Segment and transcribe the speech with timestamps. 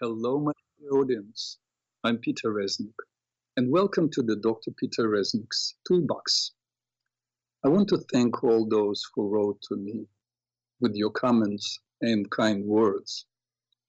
[0.00, 0.52] Hello, my
[0.92, 1.58] audience.
[2.04, 2.94] I'm Peter Reznik,
[3.56, 4.70] and welcome to the Dr.
[4.70, 6.52] Peter Reznik's Toolbox.
[7.64, 10.06] I want to thank all those who wrote to me
[10.80, 13.26] with your comments and kind words.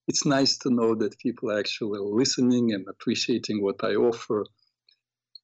[0.07, 4.47] It's nice to know that people are actually listening and appreciating what I offer.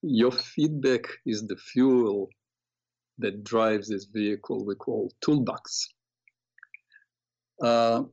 [0.02, 2.30] Your feedback is the fuel
[3.20, 5.90] that drives this vehicle we call Toolbox.
[7.62, 8.06] Uh,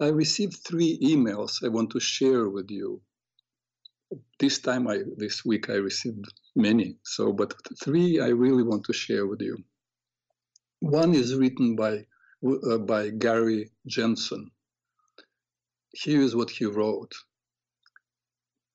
[0.00, 3.02] I received three emails I want to share with you.
[4.38, 6.24] This time, I this week, I received
[6.56, 6.96] many.
[7.04, 9.58] So, but three I really want to share with you.
[10.80, 12.06] One is written by
[12.42, 14.50] uh, by Gary Jensen.
[15.92, 17.12] Here is what he wrote.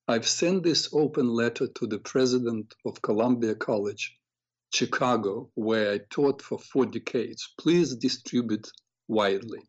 [0.08, 4.16] I've sent this open letter to the president of Columbia College,
[4.72, 7.52] Chicago, where I taught for four decades.
[7.58, 8.70] Please distribute
[9.08, 9.64] widely.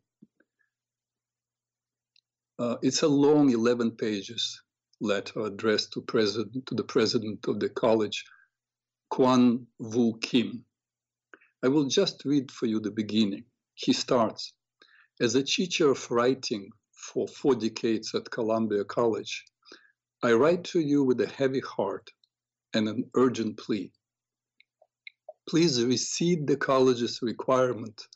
[2.58, 4.62] Uh, it's a long 11 pages
[5.00, 8.24] letter addressed to president to the president of the college,
[9.10, 10.64] Kwan Woo Kim.
[11.62, 13.44] I will just read for you the beginning.
[13.74, 14.54] He starts
[15.20, 19.44] As a teacher of writing for four decades at Columbia College,
[20.22, 22.10] I write to you with a heavy heart
[22.72, 23.92] and an urgent plea.
[25.46, 28.08] Please recede the college's requirement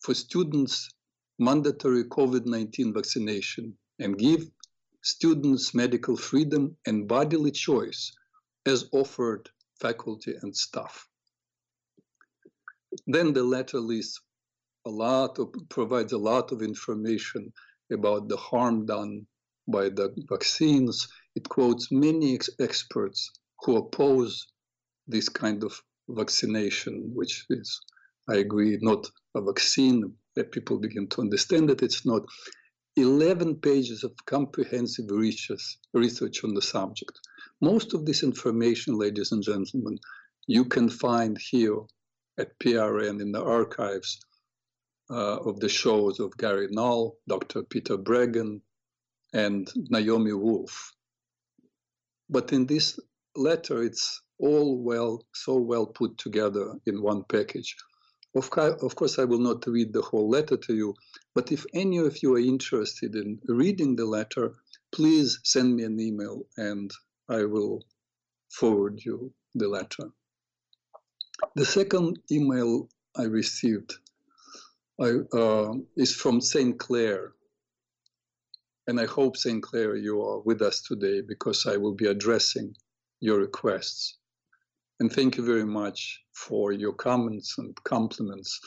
[0.00, 0.90] for students
[1.38, 4.50] mandatory COVID 19 vaccination and give
[5.02, 8.12] students medical freedom and bodily choice
[8.64, 9.48] as offered
[9.80, 11.08] faculty and staff.
[13.06, 14.20] Then the letter lists
[14.86, 17.52] a lot of, provides a lot of information
[17.92, 19.26] about the harm done
[19.68, 21.08] by the vaccines.
[21.34, 23.30] It quotes many ex- experts
[23.62, 24.46] who oppose
[25.06, 27.80] this kind of vaccination, which is,
[28.28, 32.22] I agree, not a vaccine, that people begin to understand that it's not
[32.96, 37.18] 11 pages of comprehensive research, on the subject.
[37.60, 39.98] Most of this information, ladies and gentlemen,
[40.46, 41.80] you can find here
[42.38, 44.20] at PRN in the archives
[45.10, 47.62] uh, of the shows of Gary Null, Dr.
[47.62, 48.60] Peter Breggin,
[49.32, 50.92] and Naomi Wolf.
[52.30, 52.98] But in this
[53.36, 57.76] letter, it's all well, so well put together in one package.
[58.36, 60.94] Of, of course, I will not read the whole letter to you,
[61.34, 64.54] but if any of you are interested in reading the letter,
[64.92, 66.90] please send me an email and
[67.30, 67.82] I will
[68.50, 70.10] forward you the letter.
[71.54, 73.94] The second email I received
[75.00, 76.78] I, uh, is from St.
[76.78, 77.32] Clair.
[78.86, 79.62] And I hope, St.
[79.62, 82.76] Clair, you are with us today because I will be addressing
[83.20, 84.18] your requests.
[84.98, 88.58] And thank you very much for your comments and compliments,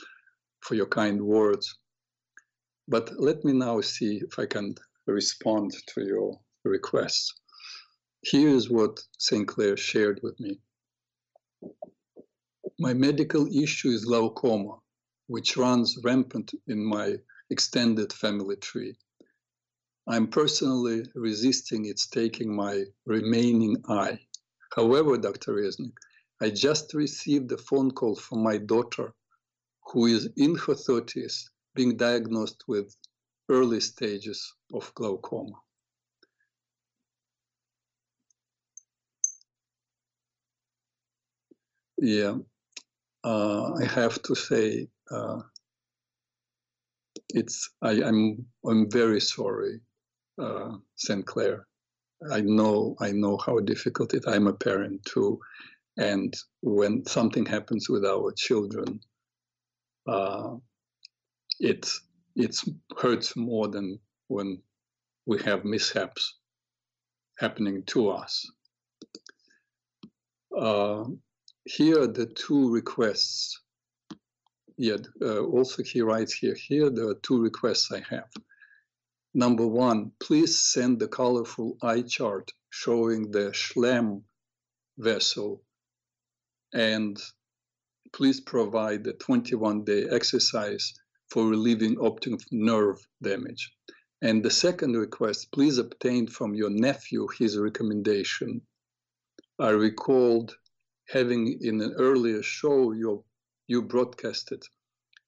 [0.62, 1.76] for your kind words.
[2.88, 4.76] But let me now see if I can
[5.08, 7.34] respond to your requests.
[8.22, 9.48] Here is what St.
[9.48, 10.60] Clair shared with me.
[12.78, 14.78] My medical issue is glaucoma,
[15.28, 17.18] which runs rampant in my
[17.50, 18.96] extended family tree.
[20.08, 24.20] I'm personally resisting its taking my remaining eye.
[24.76, 25.54] However, Dr.
[25.54, 25.94] Reznik,
[26.42, 29.14] I just received a phone call from my daughter,
[29.88, 32.96] who is in her 30s, being diagnosed with
[33.50, 35.56] early stages of glaucoma.
[41.98, 42.38] Yeah,
[43.24, 45.42] uh, I have to say, uh,
[47.30, 49.82] it's I, am I'm, I'm very sorry,
[50.42, 51.26] uh, St.
[51.26, 51.68] Clair.
[52.32, 54.26] I know I know how difficult it.
[54.28, 55.40] I'm a parent too,
[55.98, 59.00] and when something happens with our children,
[60.08, 60.56] uh,
[61.60, 61.90] it
[62.98, 64.62] hurts more than when
[65.26, 66.38] we have mishaps
[67.38, 68.50] happening to us.
[70.58, 71.04] Uh,
[71.66, 73.62] here are the two requests.
[74.78, 78.30] Yeah, uh, also he writes here, here there are two requests I have.
[79.34, 84.24] Number one, please send the colorful eye chart showing the Schlemm
[84.98, 85.62] vessel
[86.74, 87.22] and
[88.14, 90.94] please provide a 21 day exercise
[91.30, 93.72] for relieving optic nerve damage.
[94.22, 98.62] And the second request, please obtain from your nephew his recommendation.
[99.60, 100.58] I recalled
[101.08, 103.24] having in an earlier show you,
[103.68, 104.64] you broadcasted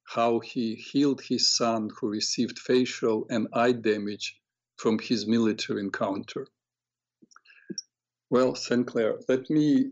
[0.06, 4.40] how he healed his son who received facial and eye damage
[4.76, 6.48] from his military encounter.
[8.30, 8.86] Well, St.
[8.86, 9.92] Clair, let me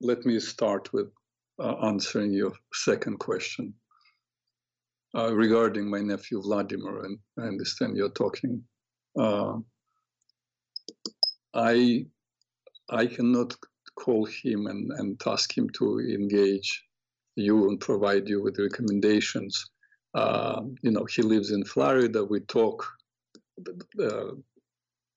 [0.00, 1.10] let me start with
[1.58, 3.74] uh, answering your second question
[5.16, 7.04] uh, regarding my nephew Vladimir.
[7.04, 8.62] And I understand you're talking
[9.18, 9.58] uh,
[11.54, 12.06] I
[12.90, 13.54] I cannot
[13.96, 16.84] call him and, and ask him to engage
[17.36, 19.70] you and provide you with recommendations.
[20.14, 22.24] Uh, you know, he lives in Florida.
[22.24, 22.86] We talk
[24.00, 24.32] uh,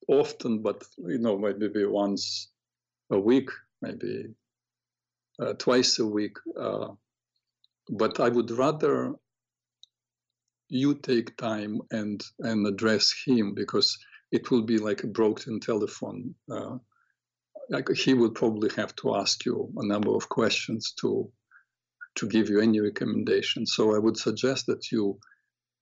[0.08, 2.48] often, but you know, maybe once
[3.10, 3.50] a week,
[3.82, 4.28] maybe
[5.40, 6.36] uh, twice a week.
[6.58, 6.88] Uh,
[7.88, 9.14] but I would rather
[10.68, 13.96] you take time and and address him because
[14.30, 16.34] it will be like a broken telephone.
[16.50, 16.76] Uh,
[17.70, 21.30] like he will probably have to ask you a number of questions to
[22.16, 23.66] to give you any recommendation.
[23.66, 25.18] So I would suggest that you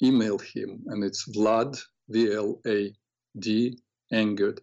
[0.03, 2.93] email him, and it's Vlad V L A
[3.39, 3.79] D
[4.13, 4.61] Engert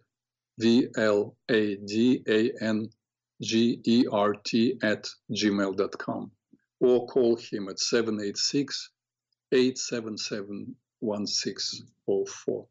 [0.58, 2.88] V L A D A N
[3.42, 6.30] G E R T at gmail.com
[6.80, 8.90] or call him at 786
[9.52, 12.66] 877 1604.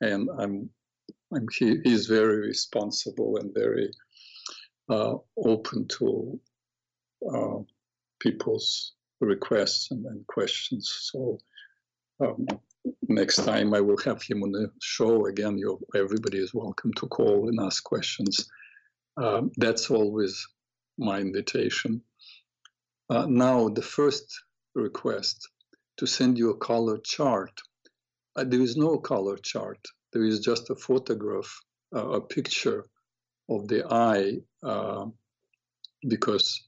[0.00, 0.70] And I'm,
[1.34, 3.90] I'm he, he's very responsible and very
[4.88, 6.40] uh, open to
[7.32, 7.58] uh,
[8.20, 10.92] people's requests and, and questions.
[11.12, 11.38] So
[12.20, 12.46] um,
[13.08, 15.56] next time I will have him on the show again.
[15.58, 18.48] You, everybody is welcome to call and ask questions.
[19.16, 20.46] Um, that's always
[20.98, 22.02] my invitation.
[23.10, 24.42] Uh, now, the first
[24.74, 25.48] request
[25.98, 27.60] to send you a color chart.
[28.36, 29.78] Uh, there is no color chart.
[30.12, 31.60] There is just a photograph,
[31.94, 32.84] uh, a picture
[33.48, 35.06] of the eye, uh,
[36.08, 36.66] because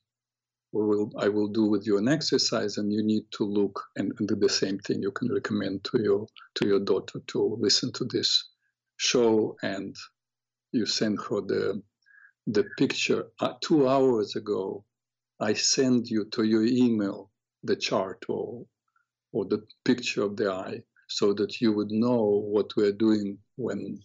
[0.72, 4.12] we will I will do with you an exercise, and you need to look and,
[4.19, 5.00] and, do the same thing.
[5.00, 6.26] You can recommend to your
[6.56, 8.44] to your daughter to listen to this
[8.96, 9.96] show, and
[10.72, 11.82] you send her the
[12.46, 13.26] the picture.
[13.40, 14.84] Uh, two hours ago,
[15.40, 17.31] I send you to your email
[17.62, 18.66] the chart or
[19.32, 24.00] or the picture of the eye so that you would know what we're doing when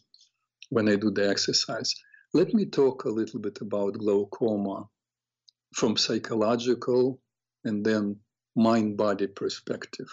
[0.69, 1.93] when I do the exercise.
[2.33, 4.87] Let me talk a little bit about glaucoma
[5.73, 7.21] from psychological
[7.63, 8.17] and then
[8.55, 10.09] mind body perspective.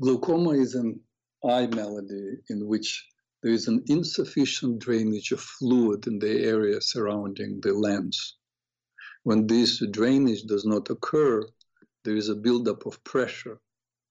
[0.00, 1.00] Glaucoma is an
[1.44, 3.06] eye malady in which
[3.42, 8.36] there is an insufficient drainage of fluid in the area surrounding the lens.
[9.22, 11.46] When this drainage does not occur,
[12.04, 13.60] there is a buildup of pressure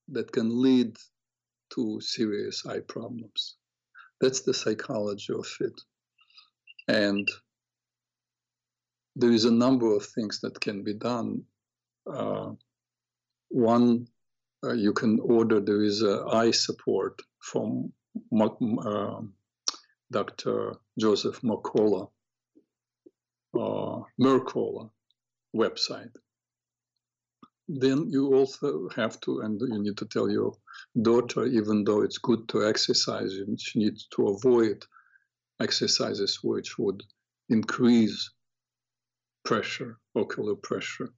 [0.09, 0.95] that can lead
[1.73, 3.57] to serious eye problems.
[4.21, 5.81] That's the psychology of it.
[6.87, 7.27] And
[9.15, 11.43] there is a number of things that can be done.
[12.09, 12.51] Uh,
[13.49, 14.07] one,
[14.63, 17.91] uh, you can order, there is eye support from
[20.11, 20.73] Dr.
[20.97, 22.09] Joseph Mercola,
[23.55, 24.89] uh, Mercola
[25.55, 26.11] website
[27.67, 30.53] then you also have to, and you need to tell your
[31.01, 34.85] daughter, even though it's good to exercise, she needs to avoid
[35.59, 37.03] exercises which would
[37.49, 38.29] increase
[39.43, 41.09] pressure, ocular pressure.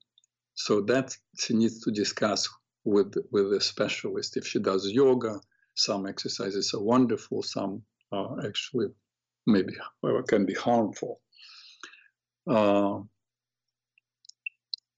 [0.56, 2.50] So that she needs to discuss
[2.84, 4.36] with with a specialist.
[4.36, 5.40] If she does yoga,
[5.79, 6.73] some exercises.
[6.73, 8.87] Are wonderful, some are actually
[9.45, 9.73] maybe
[10.27, 11.21] can be harmful.
[12.47, 13.00] Uh,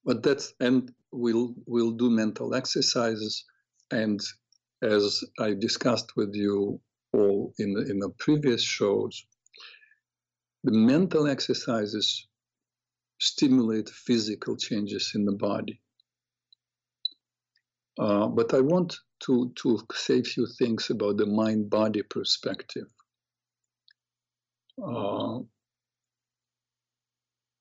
[0.06, 3.46] but that's and we'll we'll do mental exercises.
[3.92, 4.20] And
[4.82, 6.80] as i discussed with you
[7.14, 9.26] all in the, in the previous shows
[10.64, 12.28] the mental exercises
[13.20, 15.80] stimulate physical changes in the body
[18.00, 22.88] uh, but i want to to say a few things about the mind body perspective
[24.84, 25.40] uh,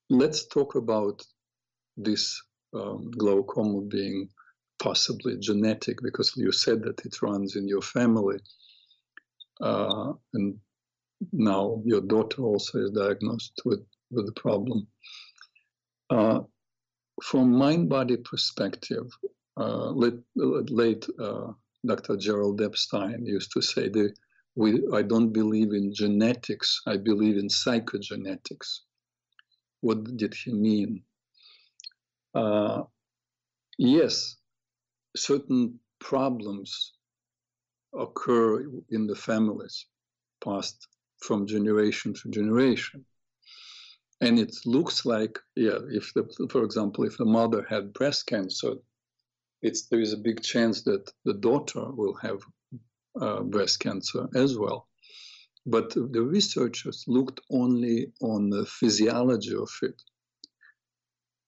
[0.08, 1.22] let's talk about
[1.96, 2.42] this
[2.75, 4.28] um, glaucoma being
[4.80, 8.38] possibly genetic because you said that it runs in your family.
[9.60, 10.56] Uh, and
[11.32, 14.87] now your daughter also is diagnosed with, with the problem.
[16.08, 16.40] Uh,
[17.22, 21.52] from mind-body perspective, uh, late, late uh,
[21.87, 22.16] Dr.
[22.16, 24.14] Gerald Epstein used to say that
[24.54, 28.80] we, I don't believe in genetics, I believe in psychogenetics.
[29.80, 31.02] What did he mean?
[32.35, 32.83] uh,
[33.78, 34.37] yes,
[35.16, 36.92] certain problems
[37.99, 39.87] occur in the families
[40.42, 40.87] passed
[41.19, 43.04] from generation to generation.
[44.21, 48.75] And it looks like, yeah, if the, for example, if a mother had breast cancer,
[49.62, 52.40] it's there is a big chance that the daughter will have
[53.20, 54.86] uh, breast cancer as well.
[55.66, 60.00] But the researchers looked only on the physiology of it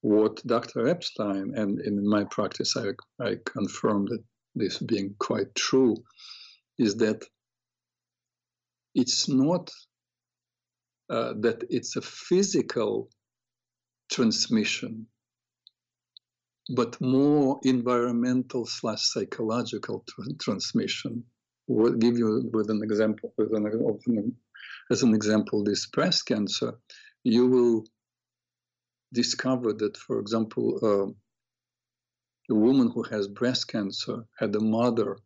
[0.03, 0.89] what Dr.
[0.89, 2.91] Epstein, and in my practice, I,
[3.25, 4.23] I confirmed that
[4.55, 5.97] this being quite true,
[6.79, 7.25] is that
[8.95, 9.71] it's not
[11.09, 13.11] uh, that it's a physical
[14.11, 15.07] transmission,
[16.69, 21.25] but more environmental slash psychological tr- transmission.
[21.67, 24.37] We'll give you with an example, with an,
[24.91, 26.75] as an example, this breast cancer.
[27.25, 27.85] You will
[29.13, 31.13] discover that, for example, uh,
[32.51, 35.19] a woman who has breast cancer had a mother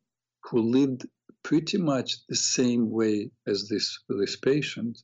[0.44, 1.06] who lived
[1.42, 5.00] pretty much the same way as this this patient,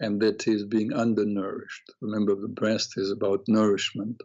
[0.00, 1.92] and that is being undernourished.
[2.00, 4.20] Remember, the breast is about nourishment.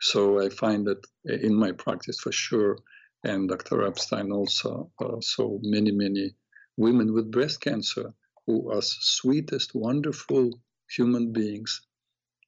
[0.00, 2.78] So I find that in my practice for sure,
[3.22, 3.86] and Dr.
[3.86, 6.34] Epstein also, uh, so many, many
[6.76, 8.14] women with breast cancer
[8.46, 11.82] who are sweetest, wonderful human beings,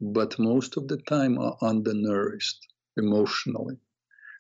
[0.01, 2.67] but most of the time are undernourished
[2.97, 3.79] emotionally.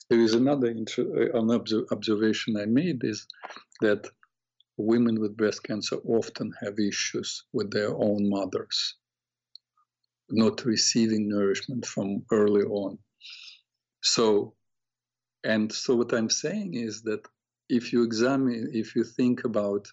[0.09, 1.51] There is another uh, an
[1.91, 3.27] observation I made is
[3.83, 4.09] that
[4.77, 8.97] women with breast cancer often have issues with their own mothers,
[10.33, 12.99] not receiving nourishment from early on.
[14.03, 14.55] So,
[15.45, 17.27] and so what I'm saying is that
[17.69, 19.89] if you examine, if you think about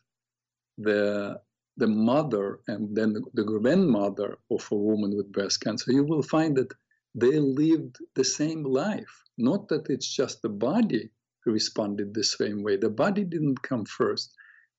[0.78, 1.42] the
[1.78, 6.58] the mother and then the grandmother of a woman with breast cancer, you will find
[6.58, 6.74] that
[7.16, 9.24] they lived the same life.
[9.38, 11.10] Not that it's just the body
[11.46, 12.78] responded the same way.
[12.78, 14.34] The body didn't come first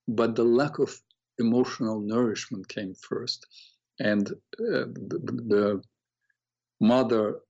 [0.08, 0.94] but the lack of
[1.38, 3.46] emotional nourishment came first.
[4.00, 5.82] And uh, the, the,
[6.80, 7.40] mother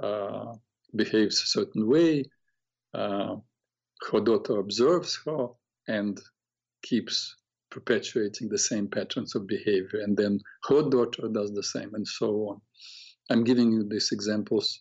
[0.00, 0.54] uh,
[0.94, 2.24] behaves a certain way,
[2.92, 3.36] uh,
[4.10, 5.48] her daughter observes her
[5.88, 6.20] and
[6.82, 7.34] keeps
[7.70, 10.00] perpetuating the same patterns of behavior.
[10.00, 12.60] And then her daughter does the same, and so on.
[13.30, 14.80] I'm giving you these examples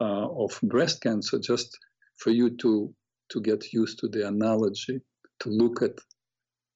[0.00, 1.78] uh, of breast cancer just
[2.16, 2.92] for you to,
[3.28, 5.00] to get used to the analogy,
[5.40, 5.98] to look at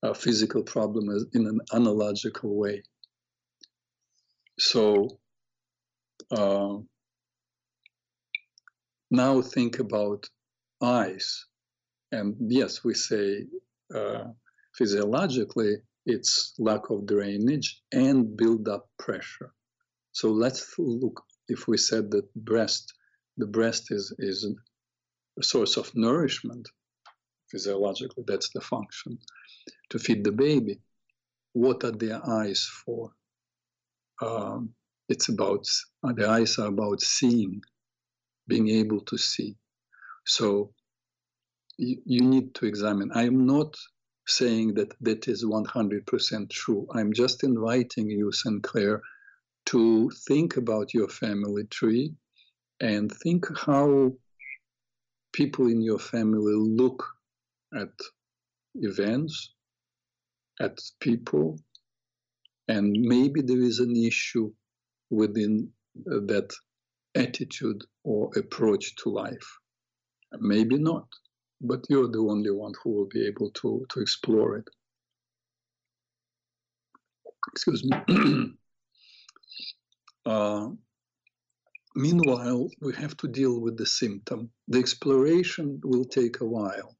[0.02, 2.82] a physical problem in an analogical way.
[4.58, 5.18] So
[6.30, 6.78] uh,
[9.10, 10.28] now think about
[10.82, 11.46] eyes.
[12.12, 13.46] And yes, we say
[13.94, 14.24] uh,
[14.74, 19.52] physiologically it's lack of drainage and build up pressure.
[20.12, 22.94] So let's look if we said that breast,
[23.36, 24.46] the breast is, is
[25.38, 26.68] a source of nourishment
[27.50, 29.18] physiologically, that's the function
[29.90, 30.80] to feed the baby.
[31.52, 33.12] What are their eyes for?
[34.22, 34.74] Um,
[35.08, 35.66] it's about
[36.02, 37.62] uh, the eyes are about seeing,
[38.48, 39.56] being able to see.
[40.24, 40.72] So
[41.76, 43.10] you, you need to examine.
[43.14, 43.76] I am not
[44.26, 46.86] saying that that is 100% true.
[46.94, 49.02] I'm just inviting you, Sinclair,
[49.66, 52.14] to think about your family tree
[52.80, 54.12] and think how
[55.32, 57.04] people in your family look
[57.74, 57.90] at
[58.74, 59.52] events,
[60.60, 61.58] at people,
[62.68, 64.52] and maybe there is an issue
[65.10, 65.70] within
[66.10, 66.52] uh, that
[67.14, 69.58] attitude or approach to life.
[70.40, 71.06] Maybe not,
[71.60, 74.68] but you're the only one who will be able to, to explore it.
[77.52, 77.96] Excuse me.
[80.26, 80.68] uh,
[81.94, 84.50] meanwhile, we have to deal with the symptom.
[84.68, 86.96] The exploration will take a while.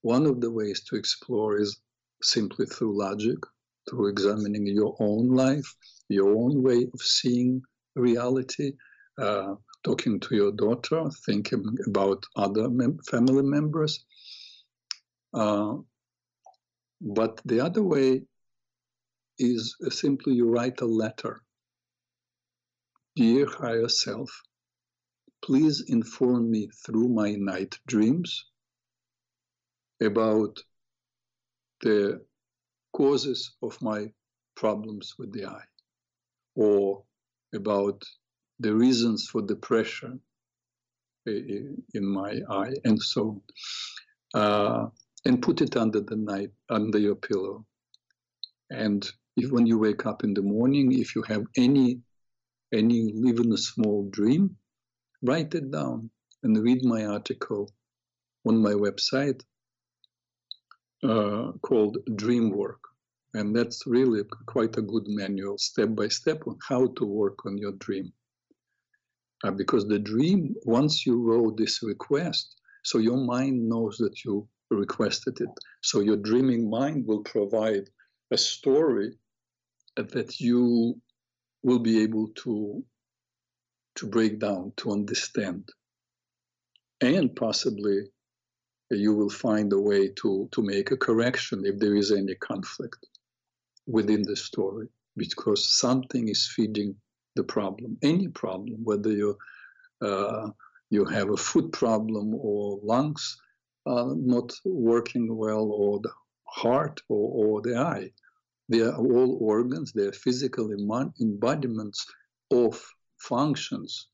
[0.00, 1.78] One of the ways to explore is
[2.22, 3.38] simply through logic,
[3.88, 5.74] through examining your own life,
[6.08, 7.62] your own way of seeing
[7.94, 8.72] reality,
[9.18, 14.04] uh, talking to your daughter, thinking about other mem- family members.
[15.34, 15.74] Uh,
[17.00, 18.22] but the other way
[19.38, 21.42] is simply you write a letter.
[23.16, 24.30] Dear higher self,
[25.44, 28.46] please inform me through my night dreams
[30.00, 30.58] about
[31.82, 32.24] the
[32.92, 34.10] causes of my
[34.54, 35.64] problems with the eye
[36.54, 37.02] or
[37.54, 38.02] about
[38.60, 40.14] the reasons for the pressure
[41.26, 43.42] in my eye and so
[44.34, 44.40] on.
[44.40, 44.88] Uh,
[45.24, 47.64] and put it under the night, under your pillow.
[48.70, 52.00] And if when you wake up in the morning, if you have any,
[52.72, 54.56] any even a small dream,
[55.22, 56.10] write it down
[56.42, 57.70] and read my article
[58.46, 59.42] on my website
[61.02, 62.80] uh, called Dream Work.
[63.34, 67.56] And that's really quite a good manual, step by step, on how to work on
[67.56, 68.12] your dream.
[69.42, 74.46] Uh, because the dream, once you wrote this request, so your mind knows that you
[74.70, 75.48] requested it.
[75.82, 77.88] So your dreaming mind will provide
[78.30, 79.12] a story
[79.96, 81.00] that you
[81.62, 82.84] will be able to
[83.94, 85.68] to break down, to understand,
[87.02, 88.04] and possibly
[88.98, 93.06] you will find a way to, to make a correction if there is any conflict
[93.86, 96.94] within the story, because something is feeding
[97.36, 99.36] the problem, any problem, whether you
[100.02, 100.50] uh,
[100.90, 103.40] you have a foot problem or lungs
[103.86, 106.10] uh, not working well, or the
[106.44, 108.10] heart or, or the eye.
[108.68, 112.06] They are all organs, they are physical embodiments
[112.50, 112.84] of
[113.18, 114.08] functions.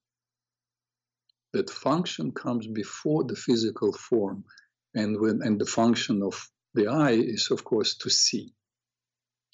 [1.53, 4.45] That function comes before the physical form.
[4.95, 8.53] And when and the function of the eye is of course to see.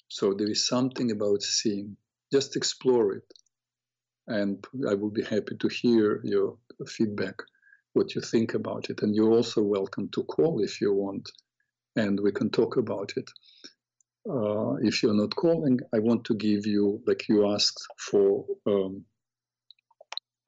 [0.07, 1.97] So there is something about seeing.
[2.31, 3.33] Just explore it
[4.27, 7.35] and I will be happy to hear your feedback,
[7.93, 9.01] what you think about it.
[9.01, 11.29] And you're also welcome to call if you want,
[11.95, 13.29] and we can talk about it.
[14.27, 19.05] Uh, if you're not calling, I want to give you, like you asked for, um,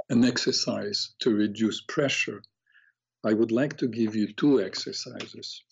[0.10, 2.42] an exercise to reduce pressure.
[3.28, 5.64] I would like to give you two exercises.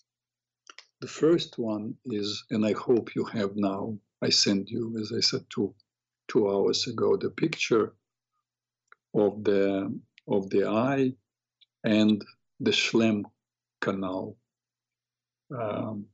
[1.00, 5.20] The first one is, and I hope you have now, I sent you, as I
[5.20, 5.74] said, two
[6.28, 7.94] two hours ago the picture
[9.14, 9.64] of the
[10.28, 11.14] of the eye
[11.84, 12.24] and
[12.60, 13.24] the Schlemm
[13.80, 14.36] canal.
[15.56, 16.06] Um,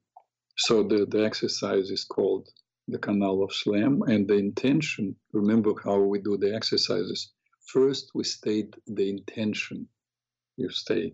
[0.59, 2.49] so the, the exercise is called
[2.89, 5.17] the canal of Schlemm, and the intention.
[5.33, 7.33] Remember how we do the exercises.
[7.67, 9.89] First, we state the intention.
[10.57, 11.13] You say,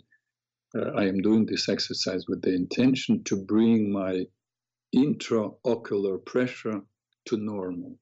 [0.77, 4.27] uh, "I am doing this exercise with the intention to bring my
[4.95, 6.81] intraocular pressure
[7.27, 7.99] to normal."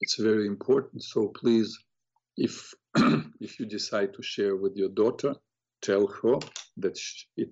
[0.00, 1.02] it's very important.
[1.02, 1.76] So please,
[2.36, 2.72] if
[3.40, 5.34] if you decide to share with your daughter,
[5.82, 6.38] tell her
[6.78, 6.98] that
[7.36, 7.50] it,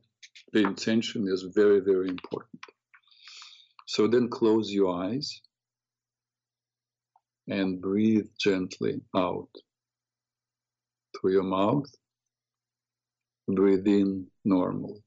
[0.52, 2.62] the intention is very very important.
[3.86, 5.40] So then close your eyes
[7.48, 9.48] and breathe gently out
[11.16, 11.86] through your mouth.
[13.48, 15.00] Breathe in normal.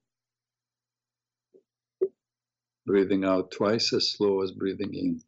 [2.86, 5.22] Breathing out twice as slow as breathing in.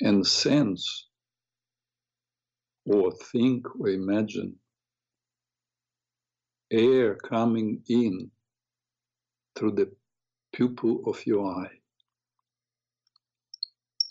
[0.00, 1.08] and sense
[2.86, 4.56] or think or imagine
[6.70, 8.30] air coming in
[9.54, 9.90] through the
[10.52, 11.70] pupil of your eye.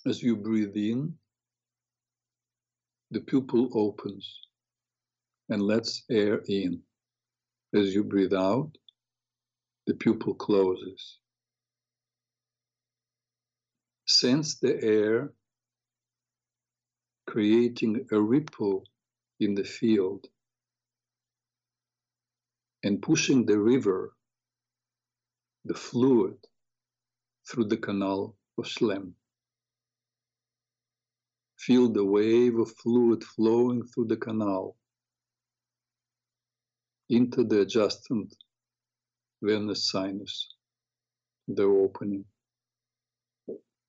[0.06, 1.14] As you breathe in,
[3.12, 4.42] the pupil opens
[5.50, 6.82] and lets air in.
[7.76, 8.72] As you breathe out,
[9.88, 11.20] the pupil closes.
[14.08, 15.34] Sense the air
[17.28, 18.84] creating a ripple
[19.40, 20.28] in the field
[22.84, 24.14] and pushing the river,
[25.66, 26.38] the fluid,
[27.50, 29.14] through the canal of Schlemm.
[31.60, 34.78] Feel the wave of fluid flowing through the canal
[37.10, 38.34] into the adjacent
[39.42, 40.50] venous sinus,
[41.48, 42.26] the opening,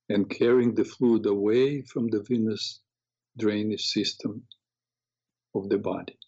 [0.09, 2.81] and carrying the fluid away from the venous
[3.39, 4.43] drainage system
[5.55, 6.19] of the body.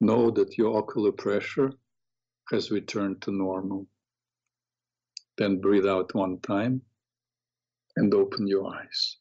[0.00, 1.72] Know that your ocular pressure
[2.50, 3.86] has returned to normal.
[5.38, 6.82] Then breathe out one time
[7.96, 9.16] and open your eyes.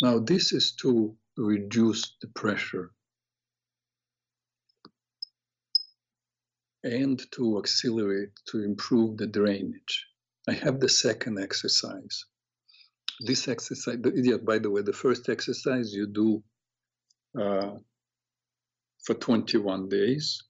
[0.00, 2.92] Now, this is to reduce the pressure
[6.84, 10.06] and to accelerate, to improve the drainage.
[10.48, 12.24] I have the second exercise.
[13.20, 16.42] This exercise, yeah, by the way, the first exercise you do
[17.38, 17.76] uh,
[19.04, 20.44] for 21 days,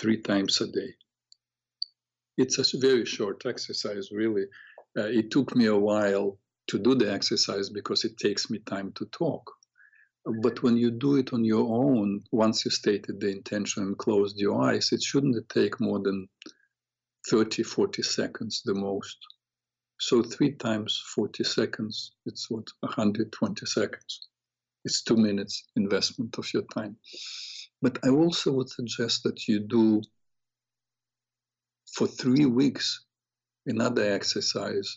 [0.00, 0.94] three times a day.
[2.36, 4.46] It's a very short exercise, really.
[4.96, 8.92] Uh, it took me a while to do the exercise because it takes me time
[8.96, 9.50] to talk.
[10.42, 14.38] But when you do it on your own, once you stated the intention and closed
[14.38, 16.28] your eyes, it shouldn't take more than
[17.28, 19.18] 30, 40 seconds the most.
[20.00, 24.28] So three times 40 seconds, it's what, 120 seconds.
[24.84, 26.96] It's two minutes investment of your time.
[27.84, 30.00] But I also would suggest that you do
[31.94, 33.04] for three weeks
[33.66, 34.88] another exercise.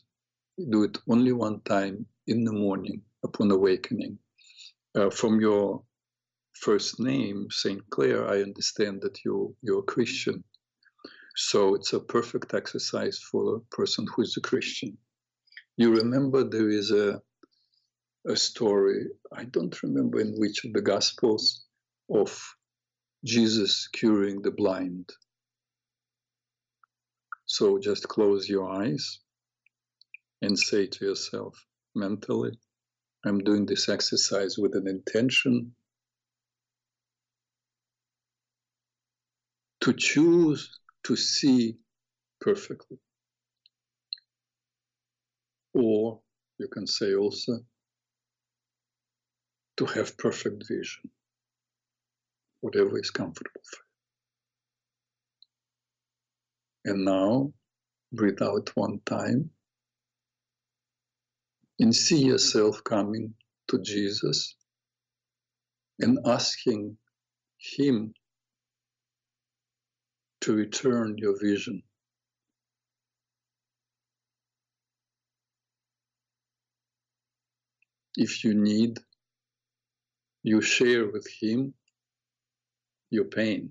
[0.69, 4.17] do it only one time in the morning upon awakening
[4.95, 5.83] uh, from your
[6.53, 10.37] first name, Saint Clare, I understand that you you're a Christian.
[11.35, 14.97] So it's a perfect exercise for a person who is a Christian.
[15.75, 17.21] You remember there is a
[18.33, 19.01] a story,
[19.41, 21.65] I don't remember in which of the Gospels,
[22.09, 22.56] of
[23.25, 25.09] Jesus curing the blind.
[27.45, 29.19] So just close your eyes
[30.41, 32.57] and say to yourself mentally,
[33.25, 35.73] I'm doing this exercise with an intention
[39.81, 41.77] to choose to see
[42.41, 42.97] perfectly.
[45.73, 46.21] Or
[46.59, 47.59] you can say also
[49.77, 51.09] to have perfect vision,
[52.67, 53.79] whatever is comfortable for
[56.85, 56.93] you.
[56.93, 57.53] And now
[58.13, 59.49] breathe out one time
[61.79, 63.33] and see yourself coming
[63.69, 64.55] to Jesus
[65.99, 66.97] and asking
[67.59, 68.13] Him
[70.41, 71.83] to return your vision.
[78.17, 78.99] If you need,
[80.43, 81.73] you share with Him
[83.09, 83.69] your pain.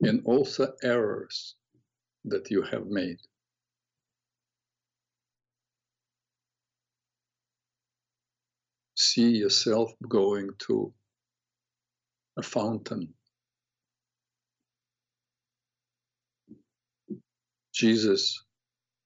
[0.00, 1.56] And also errors
[2.24, 3.18] that you have made.
[8.96, 10.92] See yourself going to
[12.36, 13.14] a fountain.
[17.72, 18.44] Jesus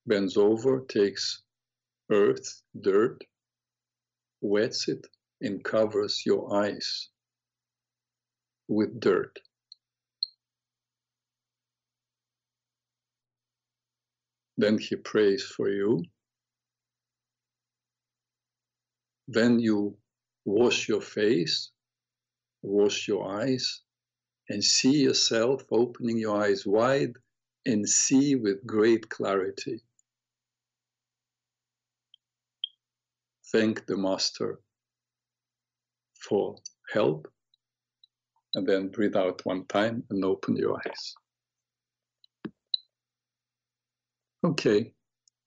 [0.06, 1.42] bends over, takes
[2.10, 3.22] earth, dirt,
[4.40, 5.06] wets it,
[5.40, 7.08] and covers your eyes
[8.74, 9.38] with dirt.
[14.58, 16.04] Then he prays for you.
[19.28, 19.96] Then you
[20.44, 21.70] wash your face,
[22.62, 23.80] wash your eyes,
[24.48, 27.14] and see yourself opening your eyes wide
[27.66, 29.80] and see with great clarity.
[33.52, 34.60] Thank the Master
[36.20, 36.56] for
[36.92, 37.31] help,
[38.54, 41.14] and then breathe out one time and open your eyes.
[44.44, 44.92] Okay,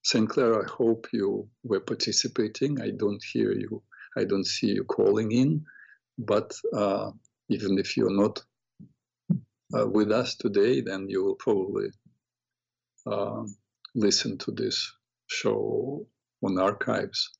[0.04, 0.30] St.
[0.30, 2.82] Clair, I hope you were participating.
[2.82, 3.84] I don't hear you,
[4.18, 5.66] I don't see you calling in,
[6.18, 7.12] but uh,
[7.50, 8.42] even if you're not
[9.78, 11.90] uh, with us today, then you will probably
[13.06, 13.44] uh,
[13.94, 14.92] listen to this
[15.28, 16.08] show
[16.44, 17.32] on archives.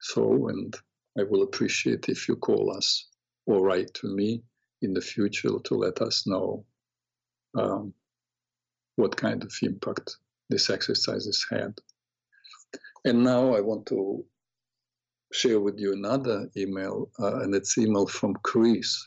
[0.00, 0.74] So, and
[1.18, 3.08] I will appreciate if you call us
[3.46, 4.42] or write to me
[4.82, 6.64] in the future to let us know
[7.58, 7.92] um,
[8.96, 10.16] what kind of impact
[10.48, 11.74] this exercise has had.
[13.04, 14.24] And now I want to
[15.32, 19.06] share with you another email, uh, and it's email from Chris.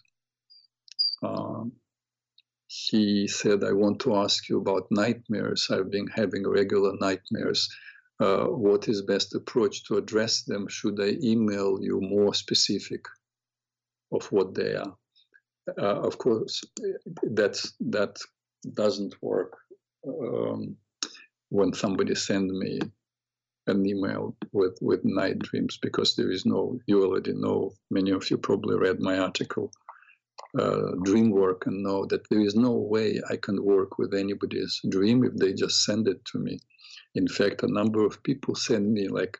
[1.21, 1.73] Um,
[2.67, 5.67] he said, I want to ask you about nightmares.
[5.69, 7.69] I've been having regular nightmares.
[8.19, 10.67] Uh, what is best approach to address them?
[10.67, 13.05] Should I email you more specific
[14.11, 14.95] of what they are?
[15.67, 16.63] Uh, of course,
[17.23, 18.17] that's, that
[18.73, 19.57] doesn't work
[20.07, 20.75] um,
[21.49, 22.79] when somebody send me
[23.67, 28.29] an email with, with night dreams because there is no, you already know, many of
[28.29, 29.71] you probably read my article
[30.59, 34.79] uh, dream work and know that there is no way I can work with anybody's
[34.89, 36.59] dream if they just send it to me.
[37.15, 39.37] In fact, a number of people send me like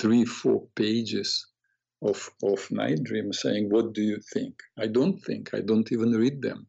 [0.00, 1.46] three, four pages
[2.02, 4.54] of, of night dreams saying, What do you think?
[4.78, 6.66] I don't think, I don't even read them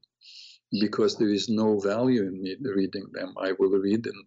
[0.79, 3.33] because there is no value in me reading them.
[3.37, 4.25] I will read and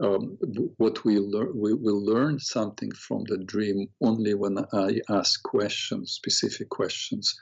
[0.00, 0.38] um,
[0.76, 6.12] what we learn, we will learn something from the dream only when I ask questions,
[6.12, 7.34] specific questions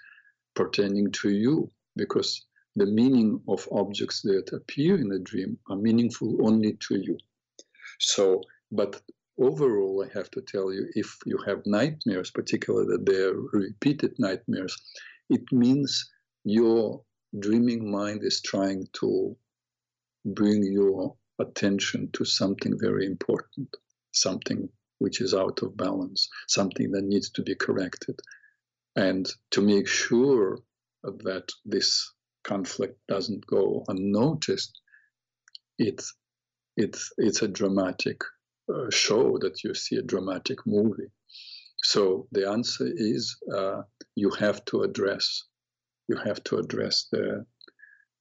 [0.55, 6.47] pertaining to you because the meaning of objects that appear in a dream are meaningful
[6.47, 7.19] only to you.
[8.01, 8.43] So,
[8.73, 9.01] but
[9.39, 14.15] overall, I have to tell you if you have nightmares, particularly that they are repeated
[14.19, 14.77] nightmares,
[15.29, 16.11] it means
[16.45, 17.03] your
[17.39, 19.37] dreaming mind is trying to
[20.25, 23.69] bring your attention to something very important,
[24.13, 24.69] something
[24.99, 28.19] which is out of balance, something that needs to be corrected.
[28.95, 30.59] And to make sure
[31.03, 34.81] that this conflict doesn't go unnoticed,
[35.79, 36.15] it's,
[36.77, 38.23] it's, it's a dramatic
[38.73, 41.11] uh, show that you see a dramatic movie.
[41.83, 43.83] So the answer is uh,
[44.15, 45.45] you have to address,
[46.09, 47.47] you have to address the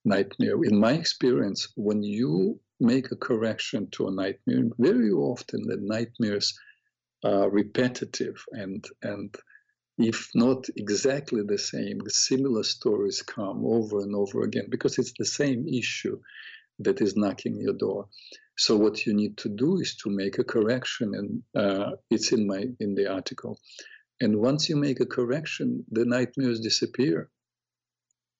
[0.04, 0.62] nightmare.
[0.64, 6.56] In my experience, when you make a correction to a nightmare, very often the nightmares
[7.24, 9.34] are repetitive and and
[9.98, 15.24] if not exactly the same, similar stories come over and over again because it's the
[15.24, 16.20] same issue
[16.80, 18.08] that is knocking your door.
[18.58, 22.46] So what you need to do is to make a correction, and uh, it's in
[22.46, 23.58] my in the article.
[24.20, 27.28] And once you make a correction, the nightmares disappear.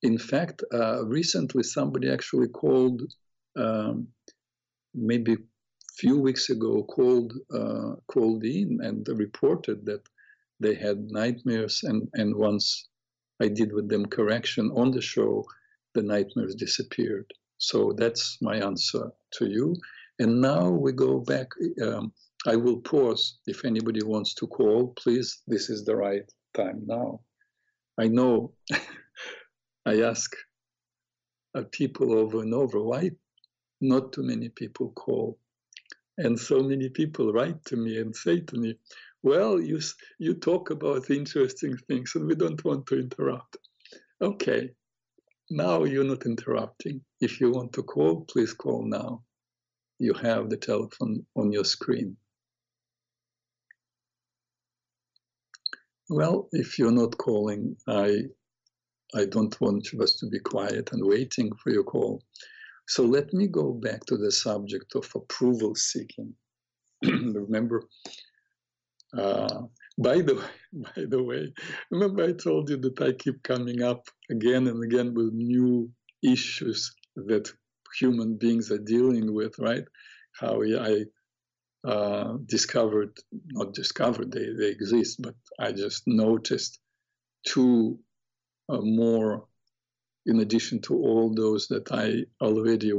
[0.03, 3.03] In fact, uh, recently somebody actually called
[3.57, 4.09] um,
[4.95, 5.37] maybe
[5.99, 10.03] few weeks ago called uh, called in and reported that
[10.61, 12.89] they had nightmares and and once
[13.41, 15.45] I did with them correction on the show,
[15.95, 17.31] the nightmares disappeared.
[17.59, 19.77] So that's my answer to you.
[20.19, 21.49] And now we go back.
[21.83, 22.13] Um,
[22.47, 23.39] I will pause.
[23.47, 27.21] If anybody wants to call, please, this is the right time now.
[27.99, 28.53] I know
[29.87, 30.35] I ask
[31.55, 33.11] uh, people over and over why
[33.81, 35.39] not too many people call.
[36.19, 38.79] And so many people write to me and say to me,
[39.23, 39.81] well, you,
[40.19, 43.57] you talk about interesting things and we don't want to interrupt.
[44.23, 44.71] Okay,
[45.51, 47.03] now you're not interrupting.
[47.21, 49.23] If you want to call, please call now.
[49.99, 52.17] You have the telephone on your screen.
[56.09, 58.25] Well, if you're not calling, I
[59.15, 62.23] I don't want us to be quiet and waiting for your call.
[62.89, 66.35] So let me go back to the subject of approval seeking.
[67.03, 67.85] remember,
[69.17, 69.63] uh,
[69.99, 71.53] by the by the way,
[71.91, 75.91] remember I told you that I keep coming up again and again with new
[76.23, 77.53] issues that
[77.99, 79.85] human beings are dealing with, right?
[80.33, 81.05] How I
[81.87, 86.79] uh, discovered, not discovered, they, they exist, but I just noticed
[87.47, 87.99] two
[88.69, 89.47] uh, more
[90.27, 92.93] in addition to all those that I already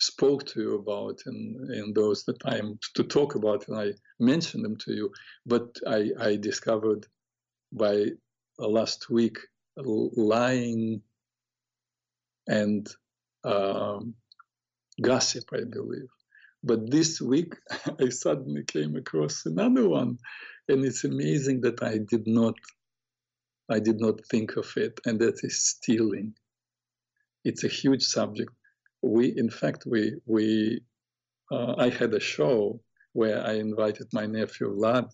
[0.00, 4.64] spoke to you about and, and those that I'm to talk about, and I mentioned
[4.64, 5.12] them to you.
[5.44, 7.06] But I, I discovered
[7.72, 8.06] by
[8.58, 9.38] last week
[9.76, 11.02] lying
[12.46, 12.88] and
[13.44, 14.14] um,
[15.00, 16.08] gossip, I believe.
[16.62, 17.54] But this week,
[18.00, 20.18] I suddenly came across another one,
[20.68, 22.54] and it's amazing that I did not
[23.70, 26.34] I did not think of it, and that is stealing.
[27.44, 28.50] It's a huge subject.
[29.02, 30.80] We, in fact, we we
[31.52, 32.80] uh, I had a show
[33.12, 35.10] where I invited my nephew Vlad.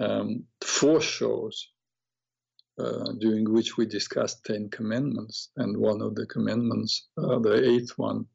[0.00, 1.68] Um, four shows
[2.78, 7.92] uh, during which we discussed Ten Commandments, and one of the commandments, uh, the eighth
[7.98, 8.26] one,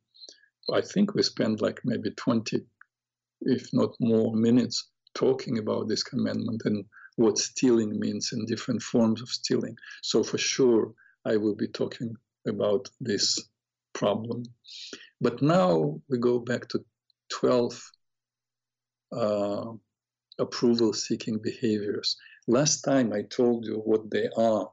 [0.73, 2.65] I think we spent like maybe twenty,
[3.41, 9.21] if not more, minutes talking about this commandment and what stealing means in different forms
[9.21, 9.75] of stealing.
[10.03, 10.93] So for sure,
[11.25, 12.15] I will be talking
[12.47, 13.39] about this
[13.93, 14.43] problem.
[15.19, 16.85] But now we go back to
[17.29, 17.91] 12
[19.11, 19.71] uh,
[20.39, 22.15] approval seeking behaviors.
[22.47, 24.71] Last time I told you what they are,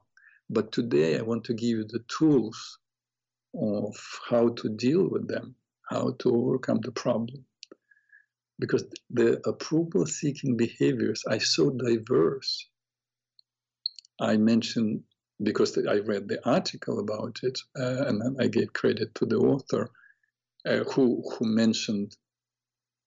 [0.49, 2.79] but today I want to give you the tools
[3.55, 3.95] of
[4.29, 5.55] how to deal with them,
[5.89, 7.45] how to overcome the problem
[8.59, 12.69] because the approval seeking behaviors are so diverse.
[14.19, 15.03] I mentioned
[15.43, 19.91] because I read the article about it, uh, and I gave credit to the author
[20.65, 22.15] uh, who who mentioned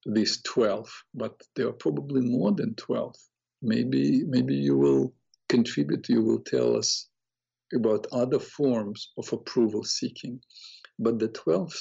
[0.07, 3.17] these twelve, but there are probably more than twelve.
[3.63, 5.13] Maybe maybe you will
[5.49, 6.09] contribute.
[6.09, 7.09] You will tell us
[7.75, 10.41] about other forms of approval seeking,
[10.99, 11.75] but the twelve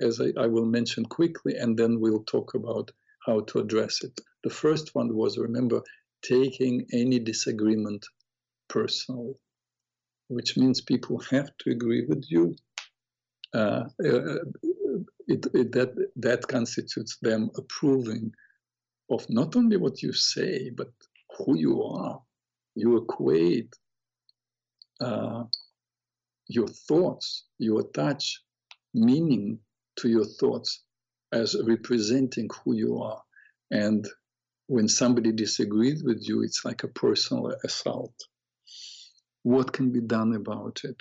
[0.00, 2.90] as I, I, will mention quickly, and then we'll talk about
[3.26, 4.18] how to address it.
[4.42, 5.82] The first one was, remember,
[6.22, 8.04] taking any disagreement
[8.68, 9.34] personally,
[10.28, 12.56] which means people have to agree with you.
[13.54, 14.38] Uh, uh,
[15.26, 18.32] it, it, that, that constitutes them approving
[19.10, 20.88] of not only what you say, but
[21.36, 22.22] who you are.
[22.74, 23.74] You equate
[25.00, 25.44] uh,
[26.48, 28.40] your thoughts, you attach
[28.94, 29.58] meaning
[29.96, 30.84] to your thoughts
[31.32, 33.20] as representing who you are.
[33.70, 34.06] And
[34.66, 38.14] when somebody disagrees with you, it's like a personal assault.
[39.42, 41.00] What can be done about it?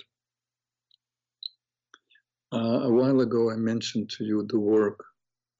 [2.52, 5.04] Uh, a while ago, I mentioned to you the work,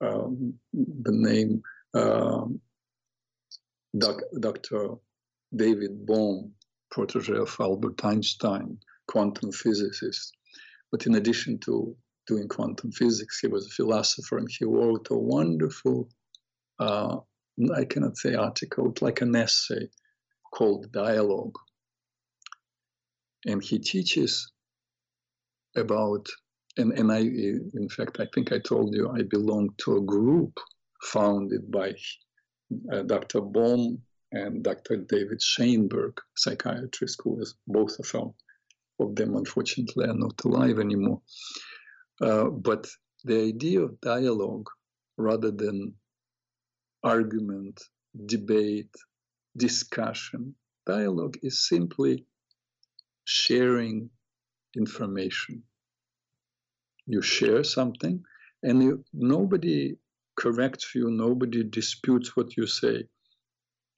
[0.00, 1.62] um, the name
[1.94, 2.60] um,
[3.96, 4.94] doc, Dr.
[5.54, 6.52] David Bohm,
[6.90, 10.32] protege of Albert Einstein, quantum physicist.
[10.90, 11.96] But in addition to
[12.30, 13.40] doing quantum physics.
[13.40, 16.08] He was a philosopher and he wrote a wonderful,
[16.78, 17.16] uh,
[17.74, 19.88] I cannot say article, like an essay
[20.54, 21.56] called Dialogue.
[23.46, 24.52] And he teaches
[25.76, 26.26] about,
[26.76, 30.58] and, and I, in fact, I think I told you I belong to a group
[31.02, 31.94] founded by
[32.92, 33.40] uh, Dr.
[33.40, 34.96] Bohm and Dr.
[34.96, 38.34] David Shainberg, psychiatrist, who is both of them,
[39.00, 41.20] of them unfortunately are not alive anymore.
[42.20, 42.86] Uh, but
[43.24, 44.68] the idea of dialogue
[45.16, 45.94] rather than
[47.02, 47.80] argument,
[48.26, 48.94] debate,
[49.56, 50.54] discussion,
[50.86, 52.26] dialogue is simply
[53.24, 54.10] sharing
[54.76, 55.62] information.
[57.06, 58.22] You share something,
[58.62, 59.96] and you, nobody
[60.40, 63.04] corrects you, nobody disputes what you say.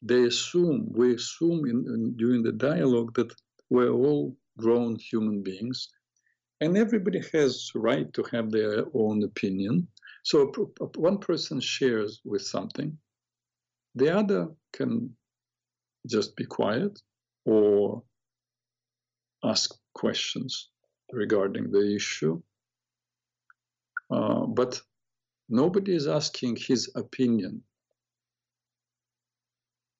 [0.02, 3.32] They assume, we assume in, in, during the dialogue that
[3.70, 5.88] we're all grown human beings,
[6.60, 9.88] and everybody has right to have their own opinion.
[10.24, 10.52] So
[10.96, 12.98] one person shares with something,
[13.94, 15.16] the other can
[16.08, 16.98] just be quiet
[17.44, 18.02] or
[19.44, 20.68] ask questions
[21.12, 22.42] regarding the issue.
[24.10, 24.80] Uh, but
[25.52, 27.62] nobody is asking his opinion.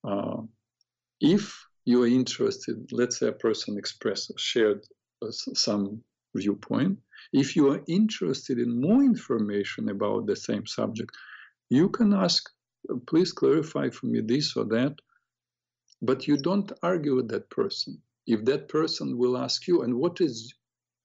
[0.02, 0.42] Uh,
[1.20, 4.82] if you are interested, let's say a person expressed, shared
[5.22, 6.02] uh, some
[6.34, 6.98] viewpoint.
[7.32, 11.10] If you are interested in more information about the same subject,
[11.68, 12.42] you can ask,
[13.06, 14.94] please clarify for me this or that,
[16.00, 18.00] but you don't argue with that person.
[18.26, 20.54] If that person will ask you, and what is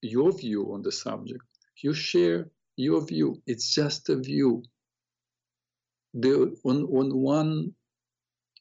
[0.02, 1.44] your view on the subject,
[1.84, 3.42] you share your view.
[3.46, 4.64] It's just a view.
[6.14, 7.76] The, on, on one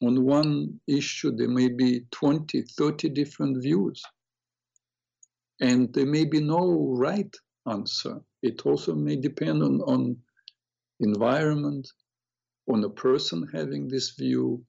[0.01, 4.01] on one issue there may be 20 30 different views
[5.59, 7.35] and there may be no right
[7.67, 10.15] answer it also may depend on, on
[10.99, 11.87] environment
[12.71, 14.63] on a person having this view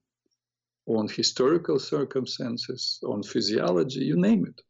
[0.87, 4.61] on historical circumstances on physiology you name it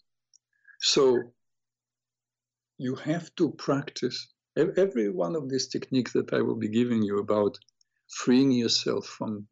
[0.81, 1.17] so
[2.77, 7.19] you have to practice every one of these techniques that i will be giving you
[7.19, 7.57] about
[8.09, 9.47] freeing yourself from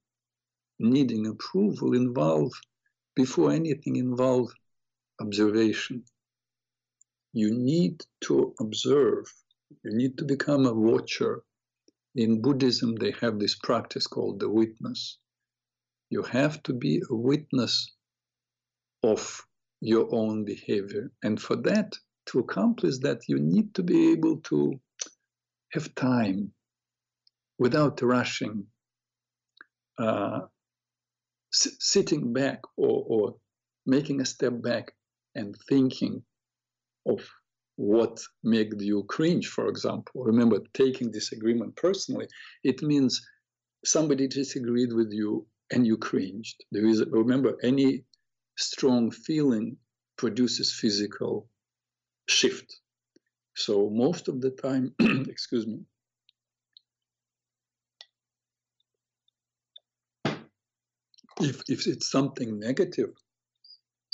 [0.80, 2.52] needing approval involve,
[3.16, 4.52] before anything, involve
[5.20, 6.04] observation.
[7.34, 9.26] You need to observe.
[9.84, 11.44] You need to become a watcher.
[12.16, 15.18] In Buddhism, they have this practice called the witness.
[16.10, 17.92] You have to be a witness
[19.04, 19.46] of
[19.82, 21.12] your own behavior.
[21.24, 21.96] And for that,
[22.28, 24.80] to accomplish that, you need to be able to
[25.74, 26.52] have time
[27.60, 28.66] without rushing,
[30.00, 30.42] uh,
[31.52, 33.36] sitting back or, or
[33.86, 34.92] making a step back
[35.36, 36.24] and thinking
[37.08, 37.20] of
[37.78, 40.24] what made you cringe, for example.
[40.24, 42.28] Remember, taking disagreement personally,
[42.64, 43.22] it means
[43.86, 46.64] somebody disagreed with you and you cringed.
[46.72, 48.04] There is, remember, any
[48.58, 49.78] strong feeling
[50.18, 51.48] produces physical
[52.28, 52.80] shift.
[53.58, 54.94] So most of the time,
[55.28, 55.80] excuse me,
[61.42, 63.14] if if it's something negative,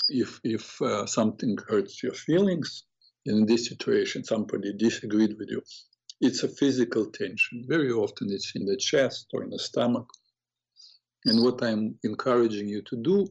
[0.08, 2.86] if if uh, something hurts your feelings
[3.26, 5.62] in this situation, somebody disagreed with you,
[6.22, 7.66] it's a physical tension.
[7.68, 10.08] Very often it's in the chest or in the stomach.
[11.26, 13.28] And what I'm encouraging you to do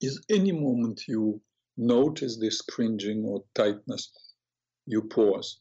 [0.00, 1.40] is any moment you
[1.76, 4.10] notice this cringing or tightness,
[4.86, 5.58] you pause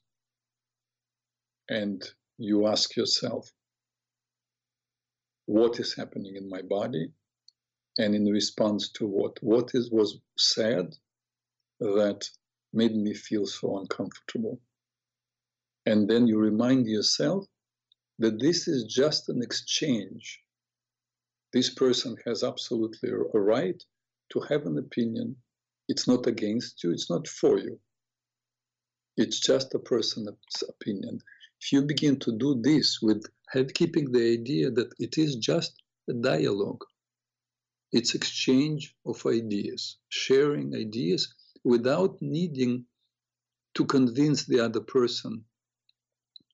[1.67, 2.03] and
[2.37, 3.51] you ask yourself,
[5.47, 7.11] what is happening in my body?
[7.97, 9.41] And in response to what?
[9.41, 10.93] What is was said
[11.79, 12.29] that
[12.73, 14.59] made me feel so uncomfortable?
[15.85, 17.45] And then you remind yourself
[18.19, 20.41] that this is just an exchange.
[21.53, 23.81] This person has absolutely a right
[24.33, 25.37] to have an opinion.
[25.87, 26.91] It's not against you.
[26.91, 27.79] It's not for you
[29.17, 30.29] it's just a person's
[30.67, 31.21] opinion
[31.61, 35.81] if you begin to do this with have keeping the idea that it is just
[36.09, 36.83] a dialogue.
[37.91, 42.85] It's exchange of ideas, sharing ideas without needing
[43.75, 45.45] to convince the other person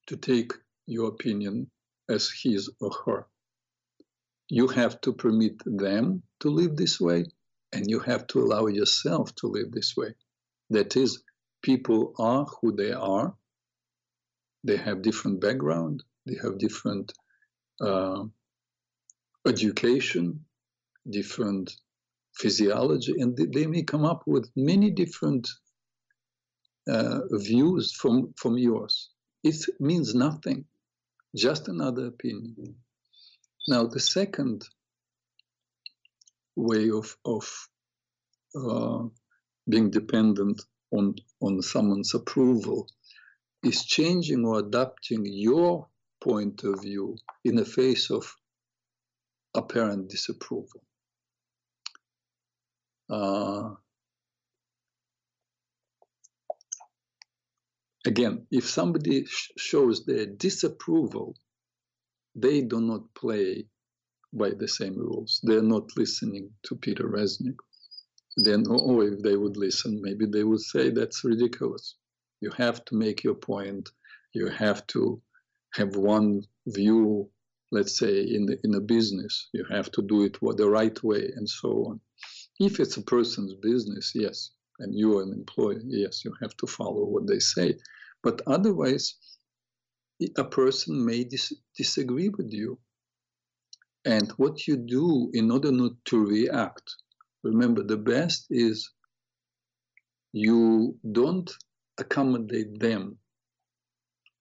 [0.08, 0.54] to take
[0.86, 1.70] your opinion
[2.10, 3.28] as his or her.
[4.50, 7.26] You have to permit them to live this way,
[7.74, 10.14] and you have to allow yourself to live this way.
[10.70, 11.24] That is,
[11.62, 13.36] people are who they are.
[14.64, 17.14] They have different background, they have different
[17.82, 18.26] uh,
[19.48, 20.46] education,
[21.10, 21.76] different
[22.36, 25.50] physiology, and they may come up with many different
[26.88, 29.10] uh, views from, from yours.
[29.44, 30.66] It means nothing,
[31.36, 32.76] just another opinion.
[33.68, 34.64] Now, the second
[36.56, 37.68] way of, of
[38.56, 39.04] uh,
[39.70, 40.62] being dependent
[40.92, 42.88] on, on someone's approval
[43.64, 45.88] is changing or adapting your
[46.22, 48.26] point of view in the face of
[49.56, 50.84] apparent disapproval.
[53.10, 53.72] Uh,
[58.06, 61.36] again, if somebody sh- shows their disapproval,
[62.36, 63.66] they do not play
[64.34, 65.42] by the same rules.
[65.44, 67.58] They're not listening to Peter Reznik.
[68.38, 71.96] Then, or if they would listen, maybe they would say that's ridiculous.
[72.40, 73.90] You have to make your point.
[74.34, 75.22] You have to
[75.74, 77.30] have one view,
[77.72, 81.32] let's say in the, in a business, you have to do it the right way
[81.36, 82.00] and so on.
[82.60, 86.68] If it's a person's business, yes, and you are an employee, yes, you have to
[86.68, 87.76] follow what they say.
[88.24, 89.16] But otherwise,
[90.38, 92.80] a person may dis- disagree with you.
[94.06, 96.96] And what you do in order not to react,
[97.44, 98.92] remember the best is
[100.34, 101.52] you don't
[101.98, 103.18] accommodate them.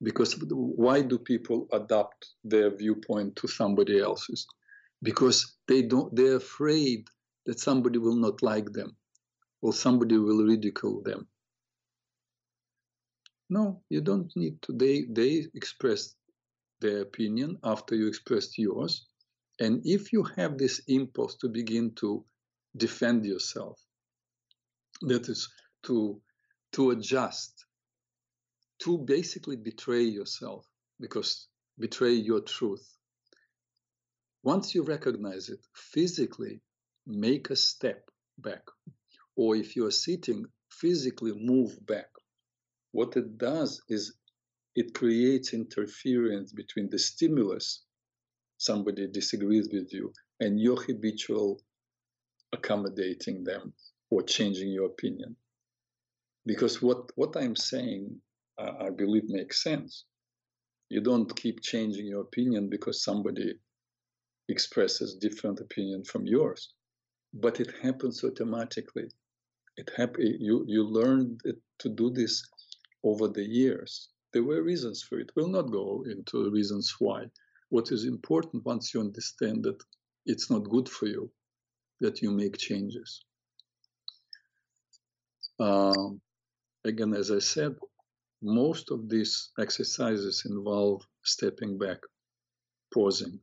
[0.03, 4.46] Because why do people adapt their viewpoint to somebody else's?
[5.03, 7.09] Because they don't they're afraid
[7.46, 8.96] that somebody will not like them
[9.62, 11.26] or somebody will ridicule them.
[13.51, 14.72] No you don't need to.
[14.72, 16.14] They they express
[16.80, 19.07] their opinion after you expressed yours.
[19.59, 22.24] And if you have this impulse to begin to
[22.76, 23.80] defend yourself.
[25.02, 25.48] That is
[25.84, 26.20] to
[26.72, 27.66] to adjust
[28.80, 30.66] to basically betray yourself
[31.00, 31.48] because
[31.78, 32.86] betray your truth.
[34.42, 36.60] Once you recognize it physically
[37.06, 38.62] make a step back.
[39.36, 42.08] Or if you're sitting physically move back.
[42.92, 44.14] What it does is
[44.74, 47.82] it creates interference between the stimulus
[48.58, 51.60] somebody disagrees with you and your habitual
[52.53, 53.72] accommodating them
[54.11, 55.36] or changing your opinion.
[56.46, 58.20] Because what what i'm saying
[58.59, 60.05] uh, i believe makes sense.
[60.88, 63.55] You don't keep changing your opinion because somebody
[64.48, 66.74] expresses different opinion from yours.
[67.32, 69.09] But it happens automatically.
[69.76, 71.40] It happen you you learned
[71.78, 72.42] to do this
[73.05, 74.09] over the years.
[74.32, 75.30] There were reasons for it.
[75.36, 77.26] We'll not go into the reasons why.
[77.68, 79.80] What is important once you understand that
[80.26, 81.30] it's not good for you
[82.01, 83.22] that you make changes
[85.61, 86.20] um,
[86.84, 87.76] again, as I said,
[88.42, 91.98] most of these exercises involve stepping back,
[92.92, 93.38] pausing,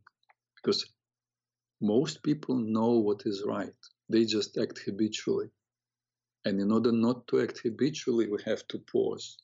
[0.55, 0.85] because
[1.79, 3.75] most people know what is right.
[4.09, 5.51] They just act habitually.
[6.45, 9.37] And in order not to act habitually, we have to pause.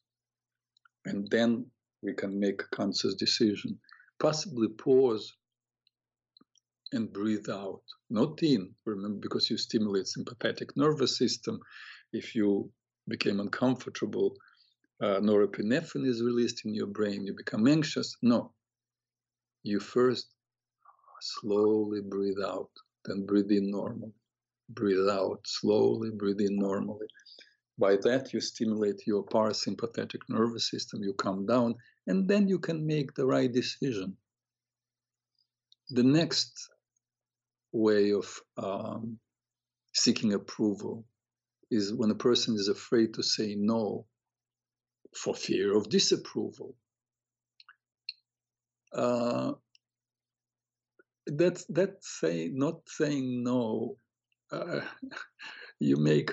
[1.05, 1.66] And then
[2.01, 3.78] we can make a conscious decision.
[4.20, 5.34] Possibly pause
[6.93, 11.59] and breathe out, not in, remember, because you stimulate sympathetic nervous system.
[12.11, 12.71] If you
[13.07, 14.35] became uncomfortable,
[15.01, 18.15] uh, norepinephrine is released in your brain, you become anxious.
[18.21, 18.53] No.
[19.63, 20.27] You first
[21.21, 22.69] slowly breathe out,
[23.05, 24.13] then breathe in normally.
[24.69, 27.07] Breathe out slowly, breathe in normally.
[27.77, 31.75] By that, you stimulate your parasympathetic nervous system, you calm down,
[32.07, 34.15] and then you can make the right decision.
[35.89, 36.69] The next
[37.74, 39.19] way of um,
[39.95, 41.05] seeking approval
[41.71, 44.05] is when a person is afraid to say no
[45.15, 46.76] for fear of disapproval.
[48.93, 49.53] Uh,
[51.28, 53.97] that's that say not saying no.
[54.51, 54.82] Uh,
[55.80, 56.32] you make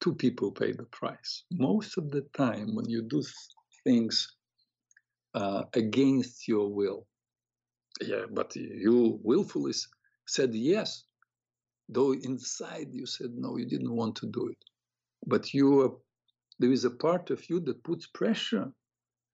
[0.00, 3.22] two people pay the price most of the time when you do
[3.84, 4.36] things
[5.34, 7.06] uh, against your will.
[8.00, 9.72] Yeah, but you willfully
[10.28, 11.04] said yes
[11.88, 14.62] though inside you said no you didn't want to do it.
[15.26, 16.00] But you
[16.58, 18.72] there is a part of you that puts pressure.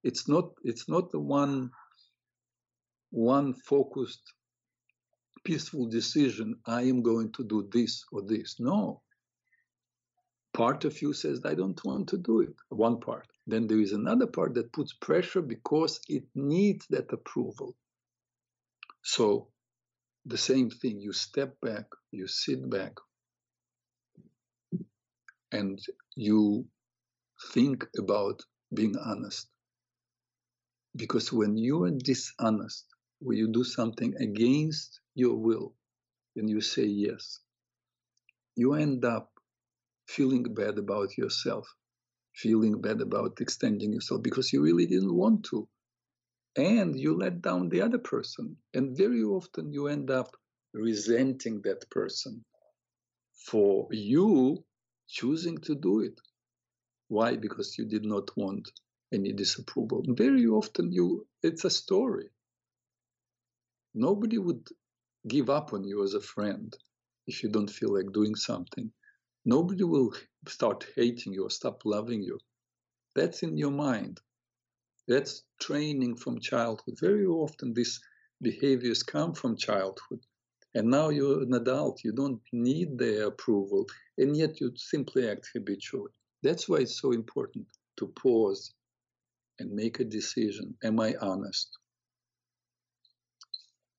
[0.03, 1.71] It's not it's not the one
[3.11, 4.23] one focused
[5.45, 8.57] peaceful decision i am going to do this or this.
[8.59, 9.03] No.
[10.55, 12.55] Part of you says i don't want to do it.
[12.69, 13.27] One part.
[13.47, 17.77] Then there is another part that puts pressure because it needs that approval.
[19.03, 19.49] So
[20.27, 21.01] the same thing.
[21.01, 22.95] You step back, you sit back,
[25.53, 25.79] and
[26.17, 26.67] you
[27.53, 28.43] think about
[28.75, 29.49] being honest.
[30.97, 32.87] Because when you are dishonest,
[33.21, 35.77] when you do something against your will,
[36.37, 37.41] and you say yes,
[38.57, 39.31] you end up
[40.09, 41.69] feeling bad about yourself,
[42.35, 45.69] feeling bad about extending yourself because you really didn't want to
[46.57, 48.57] and you let down the other person.
[48.75, 50.37] And very often you end up
[50.73, 52.45] resenting that person
[53.47, 54.65] for you
[55.09, 56.21] choosing to do it.
[57.09, 57.37] Why?
[57.37, 58.71] Because you did not want
[59.13, 60.05] any disapproval.
[60.09, 62.31] Very often you it's a story.
[63.95, 64.69] Nobody would
[65.29, 66.77] give up on you as a friend
[67.27, 68.91] if you don't feel like doing something.
[69.45, 70.15] Nobody will
[70.49, 72.39] start hating you or stop loving you.
[73.15, 74.21] That's in your mind.
[75.07, 76.99] That's training from childhood.
[77.01, 78.01] Very often these
[78.43, 80.21] behaviors come from childhood.
[80.75, 83.87] And now you're an adult, you don't need their approval,
[84.19, 86.11] and yet you simply act habitually.
[86.43, 87.67] That's why it's so important
[87.99, 88.75] to pause
[89.61, 90.75] and make a decision.
[90.83, 91.79] Am I honest?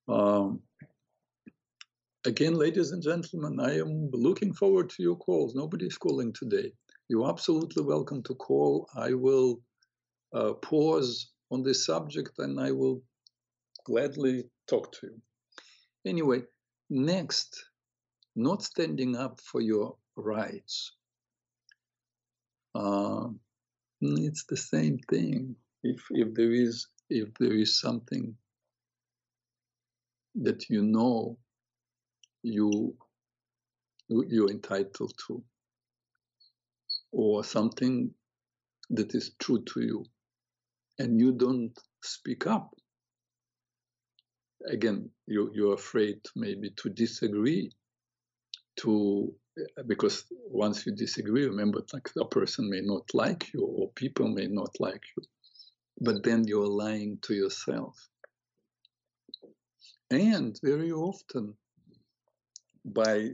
[0.10, 0.62] Um,
[2.26, 5.56] again, ladies and gentlemen, I am looking forward to your calls.
[5.56, 6.74] Nobody's calling today.
[7.08, 8.90] You're absolutely welcome to call.
[8.96, 9.62] I will
[10.36, 13.02] uh, pause on this subject and I will
[13.86, 15.22] gladly talk to you.
[16.06, 16.44] Anyway,
[16.90, 17.66] next,
[18.36, 20.92] not standing up for your rights.
[22.76, 23.30] Uh,
[24.02, 25.56] it's the same thing.
[25.84, 28.36] If if there is if there is something
[30.36, 31.38] that you know
[32.44, 32.96] you
[34.10, 35.44] you're entitled to,
[37.12, 38.12] or something
[38.90, 40.06] that is true to you,
[41.00, 42.74] and you don't speak up.
[44.68, 47.72] Again, you you're afraid maybe to disagree,
[48.78, 49.34] to
[49.88, 54.48] because once you disagree, remember, like a person may not like you, or people may
[54.48, 55.24] not like you,
[56.02, 57.96] but then you're lying to yourself.
[60.12, 61.56] And very often,
[62.86, 63.30] by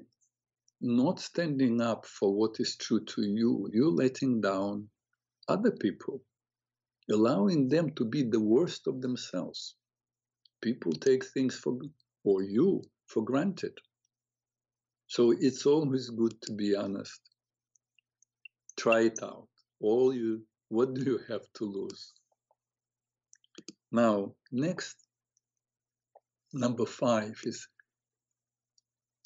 [0.81, 4.87] not standing up for what is true to you, you're letting down
[5.47, 6.21] other people,
[7.11, 9.75] allowing them to be the worst of themselves.
[10.61, 11.77] People take things for,
[12.23, 13.73] or you, for granted.
[15.07, 17.19] So it's always good to be honest.
[18.77, 19.47] Try it out.
[19.81, 22.13] All you, what do you have to lose?
[23.91, 24.95] Now, next,
[26.53, 27.67] number five is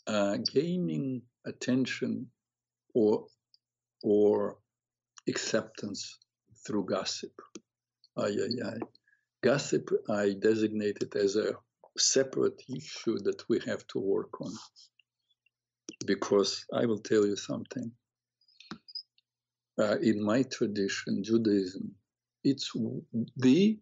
[0.07, 2.27] uh, gaining attention
[2.93, 3.25] or
[4.03, 4.57] or
[5.27, 6.17] acceptance
[6.65, 7.31] through gossip.
[8.17, 8.79] Ay, ay, ay.
[9.43, 11.53] Gossip I designate it as a
[11.97, 14.51] separate issue that we have to work on
[16.05, 17.91] because I will tell you something.
[19.79, 21.93] Uh, in my tradition, Judaism,
[22.43, 22.71] it's
[23.37, 23.77] the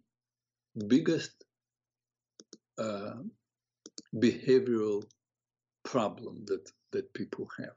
[0.88, 1.34] biggest
[2.80, 3.16] uh,
[4.16, 5.04] behavioral
[5.84, 7.76] problem that, that people have.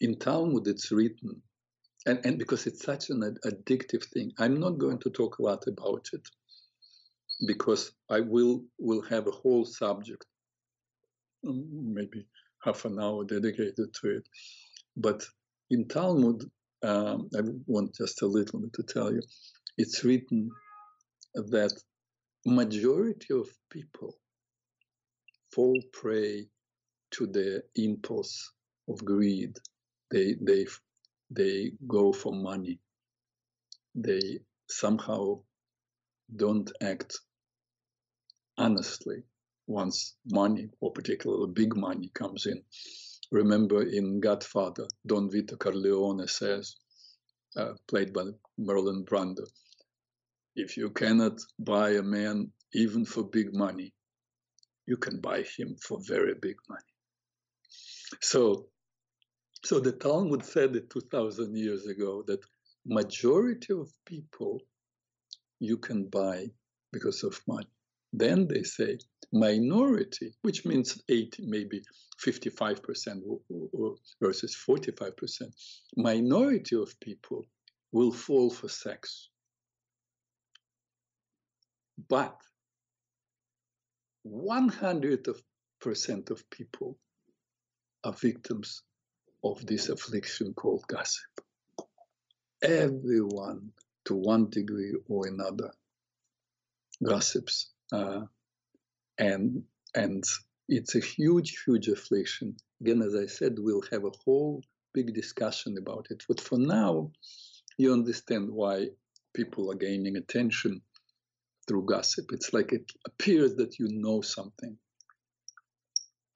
[0.00, 1.42] In Talmud, it's written,
[2.06, 5.64] and, and because it's such an addictive thing, I'm not going to talk a lot
[5.66, 6.26] about it
[7.46, 10.24] because I will will have a whole subject,
[11.46, 12.26] um, maybe
[12.64, 14.28] half an hour dedicated to it.
[14.96, 15.24] But
[15.70, 16.44] in Talmud,
[16.82, 19.20] um, I want just a little bit to tell you,
[19.76, 20.50] it's written
[21.34, 21.72] that
[22.46, 24.16] majority of people
[25.52, 26.46] fall prey
[27.12, 28.52] to the impulse
[28.88, 29.56] of greed.
[30.10, 30.66] They they
[31.30, 32.78] they go for money.
[33.94, 35.40] They somehow
[36.34, 37.18] don't act
[38.58, 39.22] honestly
[39.66, 42.62] once money, or particularly big money, comes in.
[43.32, 46.76] Remember in Godfather, Don Vito Corleone says,
[47.56, 48.22] uh, played by
[48.60, 49.44] Marlon Brando,
[50.54, 53.92] if you cannot buy a man even for big money,
[54.86, 56.80] you can buy him for very big money.
[58.22, 58.68] So,
[59.64, 62.40] so the Talmud said it 2,000 years ago that
[62.84, 64.60] majority of people
[65.58, 66.46] you can buy
[66.92, 67.66] because of money.
[68.12, 68.98] Then they say
[69.32, 71.82] minority, which means 80, maybe
[72.24, 73.22] 55%
[74.22, 75.42] versus 45%,
[75.96, 77.44] minority of people
[77.92, 79.28] will fall for sex.
[82.08, 82.36] But
[84.26, 85.34] 100%
[86.30, 86.98] of people
[88.04, 88.82] are victims
[89.52, 91.24] of this affliction called gossip.
[92.62, 93.70] Everyone,
[94.06, 95.70] to one degree or another,
[97.04, 98.22] gossips uh,
[99.18, 99.62] and
[99.94, 100.24] and
[100.68, 102.56] it's a huge, huge affliction.
[102.80, 106.24] Again, as I said, we'll have a whole big discussion about it.
[106.28, 107.12] But for now,
[107.78, 108.88] you understand why
[109.34, 110.80] people are gaining attention
[111.68, 112.26] through gossip.
[112.32, 114.76] It's like it appears that you know something,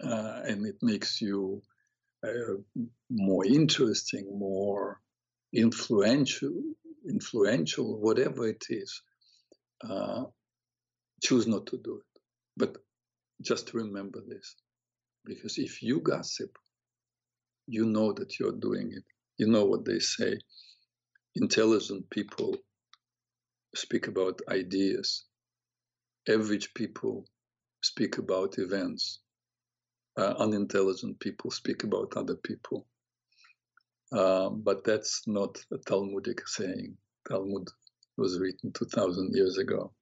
[0.03, 1.63] uh, and it makes you
[3.11, 5.01] more interesting, more
[5.55, 6.53] influential,
[7.09, 9.03] influential, whatever it is.
[9.89, 10.25] Uh,
[11.23, 12.21] choose not to do it.
[12.57, 12.77] But
[13.43, 14.57] just remember this
[15.25, 16.57] because if you gossip,
[17.67, 19.05] you know that you're doing it.
[19.39, 20.39] You know what they say.
[21.37, 22.57] Intelligent people
[23.75, 25.25] speak about ideas,
[26.29, 27.25] average people
[27.83, 29.21] speak about events,
[30.21, 32.87] uh, unintelligent people speak about other people.
[34.13, 36.97] Uh, but that's not a Talmudic saying.
[37.29, 37.69] Talmud
[38.19, 39.93] was written 2,000 years ago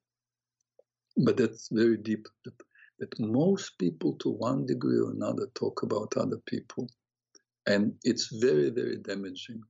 [1.16, 2.54] but that's very deep that,
[3.00, 6.88] that most people to one degree or another talk about other people
[7.66, 9.62] and it's very very damaging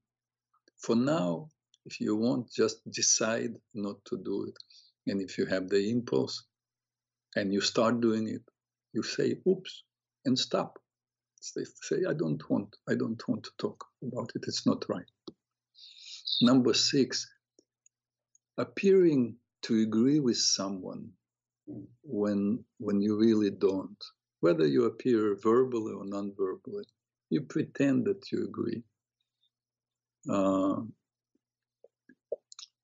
[0.79, 1.49] for now
[1.87, 4.57] if you want just decide not to do it
[5.11, 6.45] and if you have the impulse
[7.37, 8.43] and you start doing it,
[8.95, 9.85] you say, oops,
[10.25, 10.79] and stop.
[11.41, 11.63] Say,
[12.09, 14.45] I don't want, I don't want to talk about it.
[14.47, 15.05] It's not right.
[16.43, 17.27] Number six,
[18.59, 21.11] appearing to agree with someone
[22.03, 24.03] when when you really don't.
[24.41, 26.85] Whether you appear verbally or non-verbally,
[27.31, 28.83] you pretend that you agree.
[30.31, 30.83] Uh,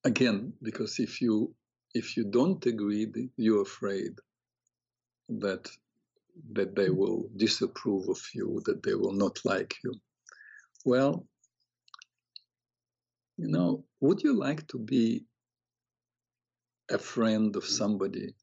[0.04, 1.54] again, because if you
[1.94, 4.14] if you don't agree, you're afraid
[5.28, 5.68] that
[6.52, 9.94] that they will disapprove of you, that they will not like you.
[10.84, 11.26] Well,
[13.36, 15.24] you know, would you like to be
[16.90, 18.34] a friend of somebody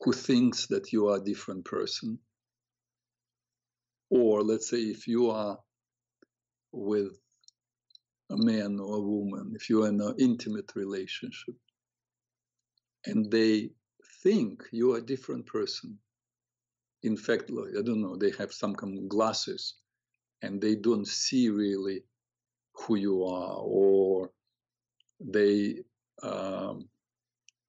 [0.00, 2.18] who thinks that you are a different person?
[4.10, 5.58] Or let's say if you are
[6.72, 7.18] with
[8.30, 11.54] a man or a woman, if you're in an intimate relationship,
[13.06, 13.70] and they
[14.22, 15.98] think you're a different person.
[17.02, 19.74] In fact, I don't know, they have some kind of glasses
[20.42, 22.02] and they don't see really
[22.74, 24.30] who you are, or
[25.20, 25.82] they
[26.22, 26.88] um,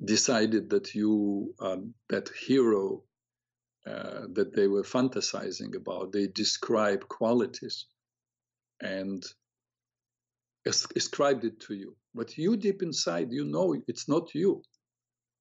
[0.03, 3.03] decided that you, um, that hero
[3.87, 7.87] uh, that they were fantasizing about, they describe qualities
[8.81, 9.23] and
[10.65, 11.95] ascribed it to you.
[12.13, 14.61] But you deep inside, you know it's not you.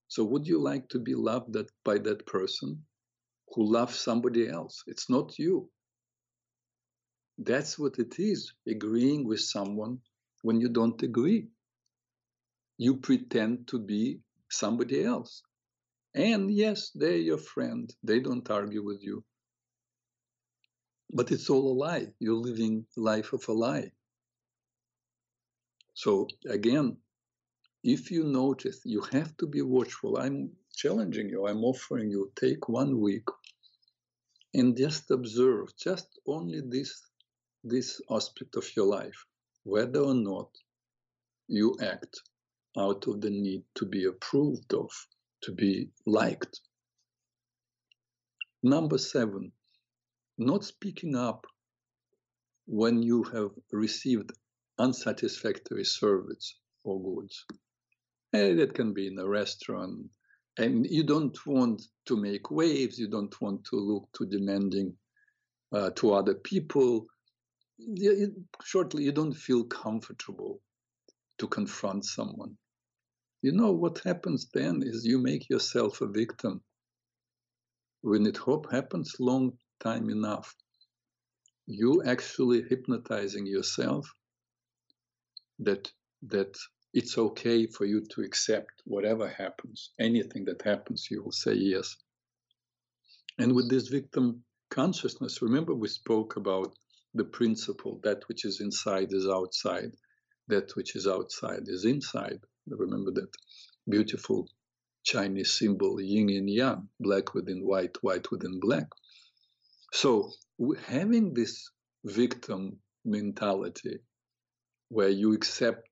[0.09, 2.83] So would you like to be loved that, by that person
[3.55, 4.83] who loves somebody else?
[4.87, 5.71] It's not you.
[7.39, 9.99] That's what it is, agreeing with someone
[10.43, 11.49] when you don't agree.
[12.77, 14.21] You pretend to be
[14.51, 15.43] somebody else.
[16.15, 17.93] And yes, they're your friend.
[18.03, 19.25] They don't argue with you.
[21.13, 22.09] But it's all a lie.
[22.19, 23.93] You're living life of a lie.
[25.95, 26.97] So again,
[27.83, 30.19] if you notice, you have to be watchful.
[30.19, 33.27] I'm challenging you, I'm offering you, take one week
[34.55, 37.03] and just observe just only this,
[37.65, 39.27] this aspect of your life,
[39.65, 40.51] whether or not
[41.49, 42.21] you act
[42.79, 44.91] out of the need to be approved of,
[45.43, 46.61] to be liked.
[48.63, 49.51] Number seven,
[50.39, 51.45] not speaking up
[52.67, 54.31] when you have received
[54.79, 56.55] unsatisfactory service
[56.85, 57.45] or goods.
[58.33, 60.11] And it can be in a restaurant.
[60.59, 64.95] And you don't want to make waves, you don't want to look too demanding
[65.73, 67.07] uh, to other people.
[67.79, 68.35] You,
[68.65, 70.61] shortly, you don't feel comfortable
[71.39, 72.57] to confront someone.
[73.43, 76.61] You know what happens then is you make yourself a victim.
[78.03, 78.39] When it
[78.71, 80.55] happens long time enough,
[81.67, 84.11] you actually hypnotizing yourself
[85.61, 85.93] that
[86.23, 86.57] that
[86.95, 91.97] it's okay for you to accept whatever happens, anything that happens, you will say yes.
[93.39, 96.75] And with this victim consciousness, remember we spoke about
[97.15, 99.93] the principle that which is inside is outside,
[100.49, 102.41] that which is outside is inside.
[102.67, 103.31] Remember that
[103.89, 104.49] beautiful
[105.05, 108.87] Chinese symbol yin and yang, black within white, white within black.
[109.93, 110.31] So
[110.87, 111.71] having this
[112.05, 114.01] victim mentality
[114.89, 115.88] where you accept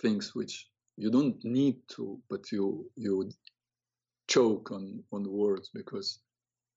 [0.00, 3.30] things which you don't need to, but you you
[4.28, 6.20] choke on on words because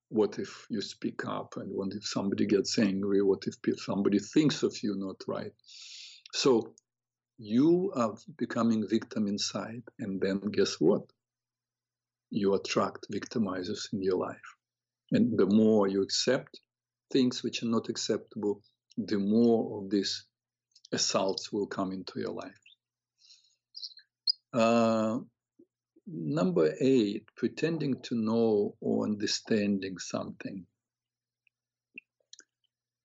[0.10, 3.22] what if you speak up and what if somebody gets angry?
[3.22, 5.54] What if somebody thinks of you not right?
[6.34, 6.74] So
[7.38, 11.04] you are becoming victim inside and then guess what?
[12.32, 14.50] You attract victimizers in your life.
[15.12, 16.60] And the more you accept
[17.12, 18.62] things which are not acceptable
[18.98, 20.26] the more of these
[20.92, 22.60] assaults will come into your life
[24.54, 25.20] uh,
[26.08, 30.66] number eight, pretending to know or understanding something.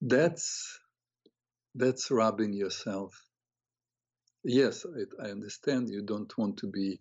[0.03, 0.81] That's
[1.75, 3.15] that's robbing yourself.
[4.45, 7.01] Yes, I, I understand you don't want to be.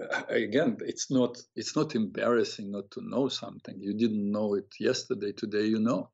[0.00, 3.76] Uh, again, it's not it's not embarrassing not to know something.
[3.80, 5.32] You didn't know it yesterday.
[5.32, 6.10] Today, you know.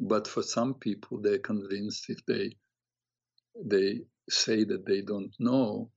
[0.00, 2.52] But for some people, they're convinced if they
[3.64, 4.00] they
[4.32, 5.90] say that they don't know,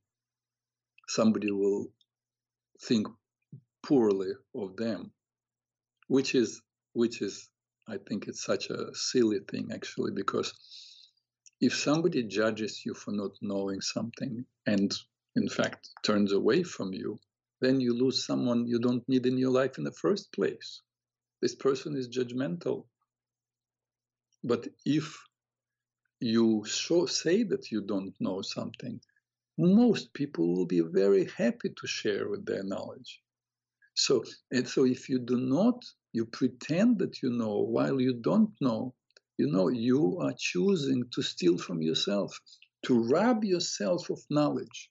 [1.07, 1.87] somebody will
[2.81, 3.07] think
[3.83, 5.11] poorly of them,
[6.07, 6.61] which is
[6.93, 7.49] which is
[7.87, 10.53] I think it's such a silly thing actually because
[11.59, 14.93] if somebody judges you for not knowing something and
[15.35, 17.19] in fact turns away from you,
[17.61, 20.81] then you lose someone you don't need in your life in the first place.
[21.41, 22.85] This person is judgmental.
[24.43, 25.17] But if
[26.23, 28.99] you show, say that you don't know something
[29.57, 33.21] most people will be very happy to share with their knowledge.
[33.95, 38.51] So, and so if you do not, you pretend that you know while you don't
[38.61, 38.95] know,
[39.37, 42.39] you know, you are choosing to steal from yourself,
[42.85, 44.89] to rob yourself of knowledge.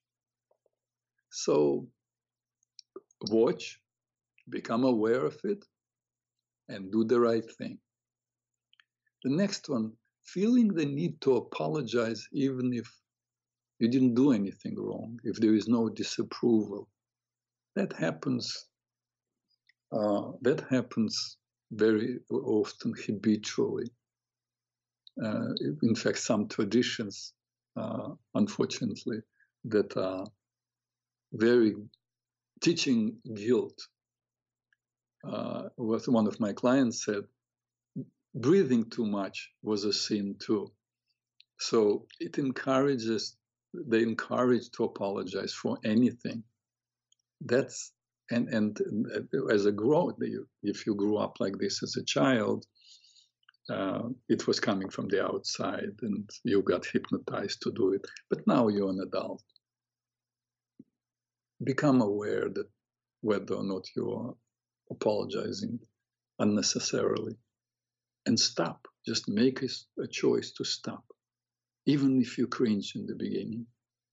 [1.30, 1.88] So
[3.30, 3.80] watch,
[4.48, 5.64] become aware of it,
[6.68, 7.78] and do the right thing.
[9.24, 9.92] The next one,
[10.32, 12.88] feeling the need to apologize even if
[13.78, 16.88] you didn't do anything wrong, if there is no disapproval.
[17.74, 18.66] That happens.
[19.92, 21.36] Uh, that happens
[21.70, 23.90] very often habitually.
[25.22, 25.48] Uh,
[25.82, 27.34] in fact, some traditions,
[27.76, 29.18] uh, unfortunately,
[29.64, 30.26] that are
[31.32, 31.74] very
[32.62, 33.78] teaching guilt.
[35.24, 37.24] Uh, what one of my clients said,
[38.34, 40.72] breathing too much was a sin too.
[41.58, 43.36] So it encourages,
[43.74, 46.42] they encourage to apologize for anything.
[47.40, 47.92] That's
[48.30, 48.80] and and
[49.50, 50.16] as a grow,
[50.62, 52.64] if you grew up like this as a child,
[53.68, 58.06] uh, it was coming from the outside, and you got hypnotized to do it.
[58.30, 59.42] But now you're an adult.
[61.62, 62.68] Become aware that
[63.20, 64.34] whether or not you are
[64.90, 65.78] apologizing
[66.38, 67.36] unnecessarily
[68.26, 68.86] and stop.
[69.06, 71.04] Just make a, choice to stop,
[71.86, 73.66] even if you cringe in the beginning.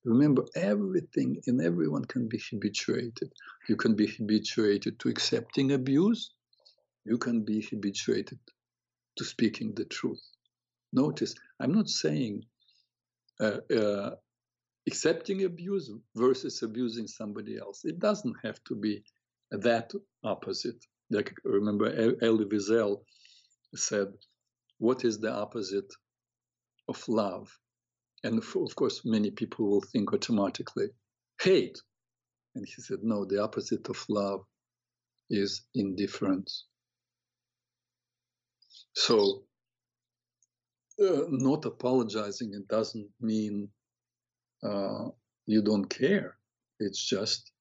[0.05, 3.32] Remember, everything and everyone can be habituated.
[3.68, 6.34] You can be habituated to accepting abuse.
[7.05, 8.39] You can be habituated
[9.18, 10.22] to speaking the truth.
[10.93, 12.43] Notice, I'm not saying
[13.41, 14.12] uh, uh,
[14.88, 17.82] accepting abuse versus abusing somebody else.
[17.86, 19.03] It doesn't have to be
[19.51, 19.91] that
[20.24, 20.84] opposite.
[21.12, 21.88] Like remember,
[22.22, 23.01] Elie Wiesel
[23.76, 24.07] said,
[24.78, 25.93] What is the opposite
[26.88, 27.49] of love?
[28.24, 30.88] And of course, many people will think automatically,
[31.41, 31.80] hate.
[32.55, 34.41] And he said, No, the opposite of love
[35.30, 36.65] is indifference.
[38.95, 39.43] So,
[41.01, 43.70] uh, not apologizing, it doesn't mean
[44.63, 45.09] uh,
[45.45, 46.36] you don't care.
[46.80, 47.51] It's just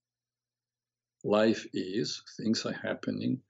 [1.24, 3.40] life is, things are happening,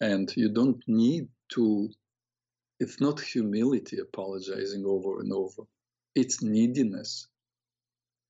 [0.00, 1.90] and you don't need to
[2.80, 5.62] it's not humility apologizing over and over.
[6.14, 7.28] It's neediness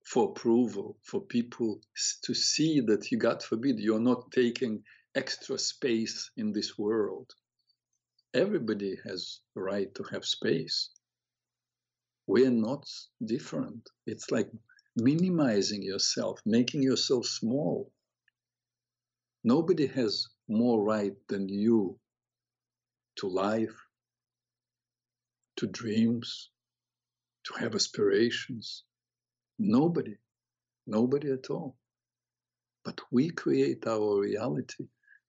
[0.04, 1.80] for approval for people
[2.24, 4.82] to see that you god forbid you're not taking
[5.14, 7.30] extra space in this world.
[8.34, 10.90] Everybody has a right to have space.
[12.26, 12.86] We're not
[13.24, 13.88] different.
[14.06, 14.50] It's like
[14.96, 17.90] minimizing yourself making yourself small.
[19.42, 21.98] Nobody has more right than you
[23.16, 23.76] to life,
[25.56, 26.50] to dreams,
[27.44, 28.84] to have aspirations.
[29.58, 30.16] Nobody,
[30.86, 31.76] nobody at all.
[32.84, 34.86] But we create our reality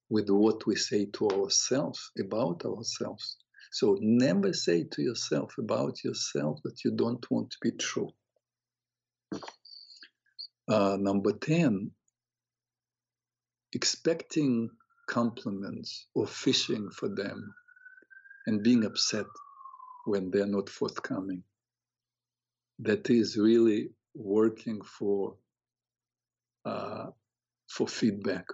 [0.09, 3.37] with what we say to ourselves about ourselves.
[3.71, 8.11] So never say to yourself about yourself that you don't want to be true.
[10.67, 11.91] Uh, number 10,
[13.73, 14.69] expecting
[15.07, 17.53] compliments or fishing for them
[18.47, 19.25] and being upset
[20.05, 21.43] when they're not forthcoming.
[22.79, 25.35] That is really working for
[26.65, 27.07] uh,
[27.69, 28.45] for feedback.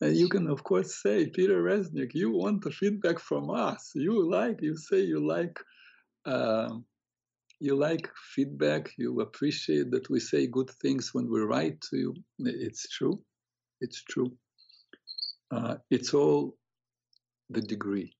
[0.00, 3.92] And you can, of course, say, Peter Reznik, you want the feedback from us.
[3.94, 5.58] You like, you say you like,
[6.26, 6.70] uh,
[7.60, 8.92] you like feedback.
[8.98, 12.14] You appreciate that we say good things when we write to you.
[12.40, 13.22] It's true.
[13.80, 14.32] It's true.
[15.50, 16.56] Uh, it's all
[17.50, 18.15] the degree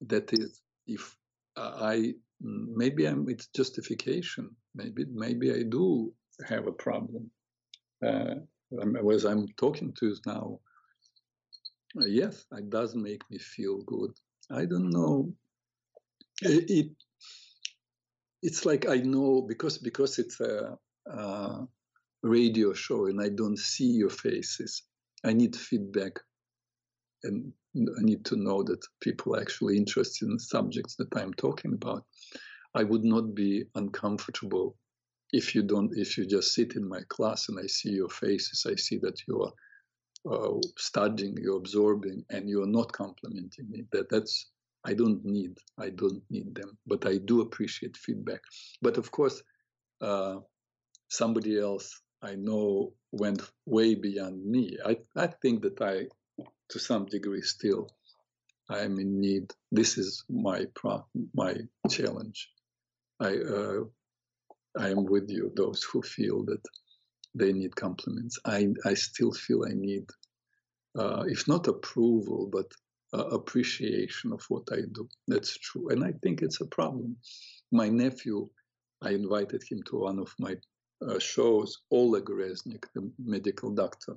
[0.00, 1.16] that is if
[1.56, 4.50] i maybe i'm it's justification.
[4.74, 6.12] Maybe maybe i do
[6.48, 7.30] have a problem.
[8.04, 8.34] Uh,
[9.12, 10.60] as i'm talking to you now
[12.00, 14.12] uh, yes it does make me feel good.
[14.50, 15.32] I don't know.
[16.42, 16.90] It, it
[18.42, 20.78] it's like i know because because it's a,
[21.10, 21.66] a
[22.22, 24.82] radio show and i don't see your faces.
[25.24, 26.20] I need feedback.
[27.24, 27.52] And
[27.98, 31.74] I need to know that people are actually interested in the subjects that I'm talking
[31.74, 32.04] about.
[32.74, 34.76] I would not be uncomfortable
[35.32, 38.66] if you don't if you just sit in my class and I see your faces,
[38.70, 39.52] I see that you are
[40.32, 43.84] uh, studying, you're absorbing, and you're not complimenting me.
[43.92, 44.50] That that's
[44.84, 48.40] I don't need I don't need them, but I do appreciate feedback.
[48.80, 49.42] But of course,
[50.00, 50.36] uh,
[51.08, 54.78] somebody else I know went way beyond me.
[54.84, 56.06] I I think that I
[56.70, 57.88] to some degree still
[58.70, 59.52] I am in need.
[59.72, 61.56] This is my pro- my
[61.90, 62.50] challenge.
[63.20, 63.84] I uh,
[64.78, 66.62] I am with you, those who feel that
[67.34, 68.38] they need compliments.
[68.44, 70.04] I, I still feel I need,
[70.98, 72.72] uh, if not approval, but
[73.14, 75.08] uh, appreciation of what I do.
[75.28, 75.90] That's true.
[75.90, 77.16] And I think it's a problem.
[77.72, 78.48] My nephew,
[79.02, 80.56] I invited him to one of my
[81.06, 84.16] uh, shows, Oleg Reznik, the medical doctor.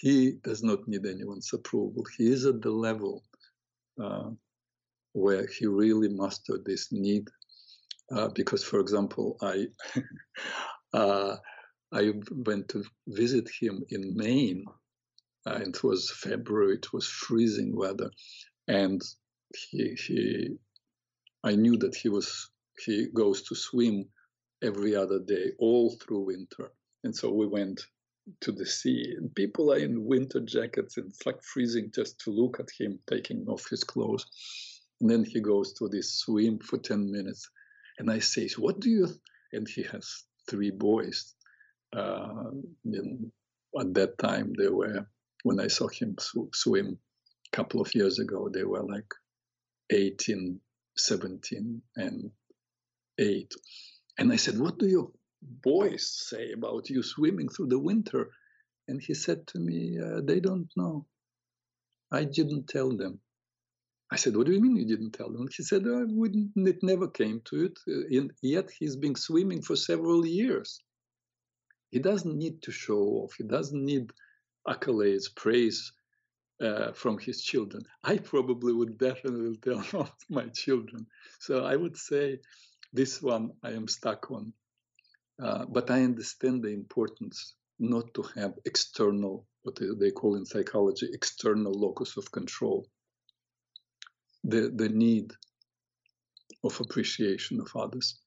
[0.00, 2.04] He does not need anyone's approval.
[2.16, 3.22] He is at the level
[4.02, 4.30] uh,
[5.12, 7.28] where he really mastered this need.
[8.10, 9.66] Uh, because, for example, I
[10.94, 11.36] uh,
[11.92, 14.64] I went to visit him in Maine.
[15.46, 16.74] Uh, it was February.
[16.74, 18.10] It was freezing weather,
[18.68, 19.00] and
[19.70, 20.56] he he
[21.44, 22.50] I knew that he was
[22.84, 24.08] he goes to swim
[24.62, 26.72] every other day all through winter,
[27.04, 27.80] and so we went
[28.40, 29.14] to the sea.
[29.16, 30.96] And people are in winter jackets.
[30.96, 34.26] And it's like freezing just to look at him taking off his clothes.
[35.00, 37.48] And then he goes to this swim for 10 minutes.
[37.98, 39.08] And i say what do you
[39.52, 41.34] and he has three boys.
[41.94, 42.50] Uh,
[43.78, 45.06] at that time they were
[45.42, 46.98] when i saw him sw- swim
[47.52, 49.12] a couple of years ago they were like
[49.90, 50.60] 18
[50.96, 52.30] 17 and
[53.18, 53.54] 8
[54.18, 55.10] and i said what do your
[55.42, 58.30] boys say about you swimming through the winter?
[58.88, 61.06] And he said to me, uh, They don't know.
[62.12, 63.20] I didn't tell them.
[64.10, 65.48] I said, What do you mean you didn't tell them?
[65.56, 67.78] He said, oh, It never came to it.
[67.86, 70.80] And yet he's been swimming for several years.
[71.90, 74.12] He doesn't need to show off, he doesn't need
[74.66, 75.92] accolades, praise
[76.62, 77.82] uh, from his children.
[78.04, 81.06] I probably would definitely tell my children.
[81.40, 82.40] So I would say
[82.92, 84.52] this one I am stuck on.
[85.42, 91.08] Uh, but I understand the importance not to have external, what they call in psychology,
[91.12, 92.86] external locus of control.
[94.44, 95.32] The, the need
[96.62, 98.20] of appreciation of others.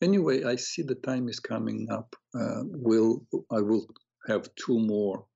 [0.00, 2.14] Anyway, I see the time is coming up.
[2.34, 3.86] Uh, will I will
[4.28, 5.26] have two more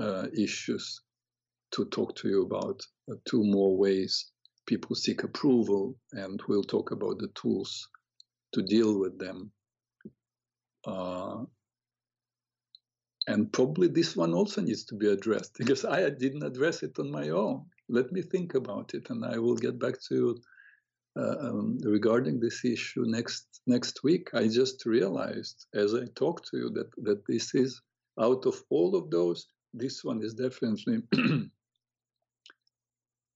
[0.00, 1.02] uh, issues
[1.72, 2.80] to talk to you about,
[3.10, 4.32] uh, two more ways
[4.66, 7.88] people seek approval, and we'll talk about the tools
[8.54, 9.52] to deal with them
[10.86, 11.44] uh,
[13.26, 17.10] and probably this one also needs to be addressed because I didn't address it on
[17.10, 17.66] my own.
[17.88, 20.38] Let me think about it, and I will get back to you
[21.18, 24.30] uh, um, regarding this issue next next week.
[24.32, 27.80] I just realized as I talked to you that that this is
[28.20, 31.02] out of all of those, this one is definitely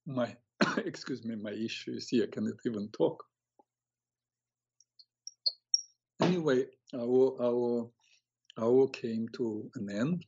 [0.07, 0.36] my
[0.84, 2.24] excuse me, my issue is here.
[2.24, 3.24] I cannot even talk.
[6.20, 7.90] Anyway, our our
[8.59, 10.24] hour came to an end.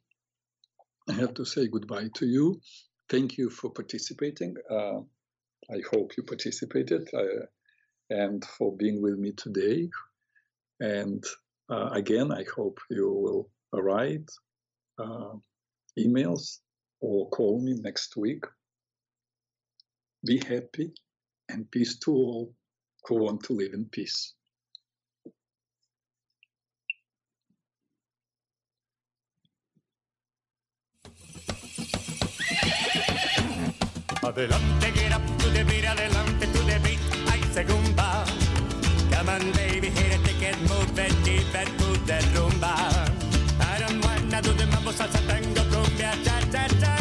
[1.08, 2.60] I have to say goodbye to you.
[3.08, 4.54] Thank you for participating.
[4.68, 5.00] Uh,
[5.70, 7.46] I hope you participated uh,
[8.10, 9.88] and for being with me today.
[10.80, 11.24] And
[11.70, 14.28] uh, again, I hope you will write
[14.98, 15.34] uh,
[15.98, 16.58] emails
[17.00, 18.44] or call me next week.
[20.24, 20.92] Be happy
[21.48, 22.54] and peace to all
[23.04, 24.34] who want to live in peace.
[34.26, 36.98] Adelante, get up, tú the beat, adelante, tú the beat,
[37.30, 38.24] ay, segunda.
[39.08, 42.74] Come on, baby, here, take it, move it, keep it, to the rumba.
[43.60, 46.95] I don't wanna do the mambo, salsa, tango, cumbia, cha, cha, cha.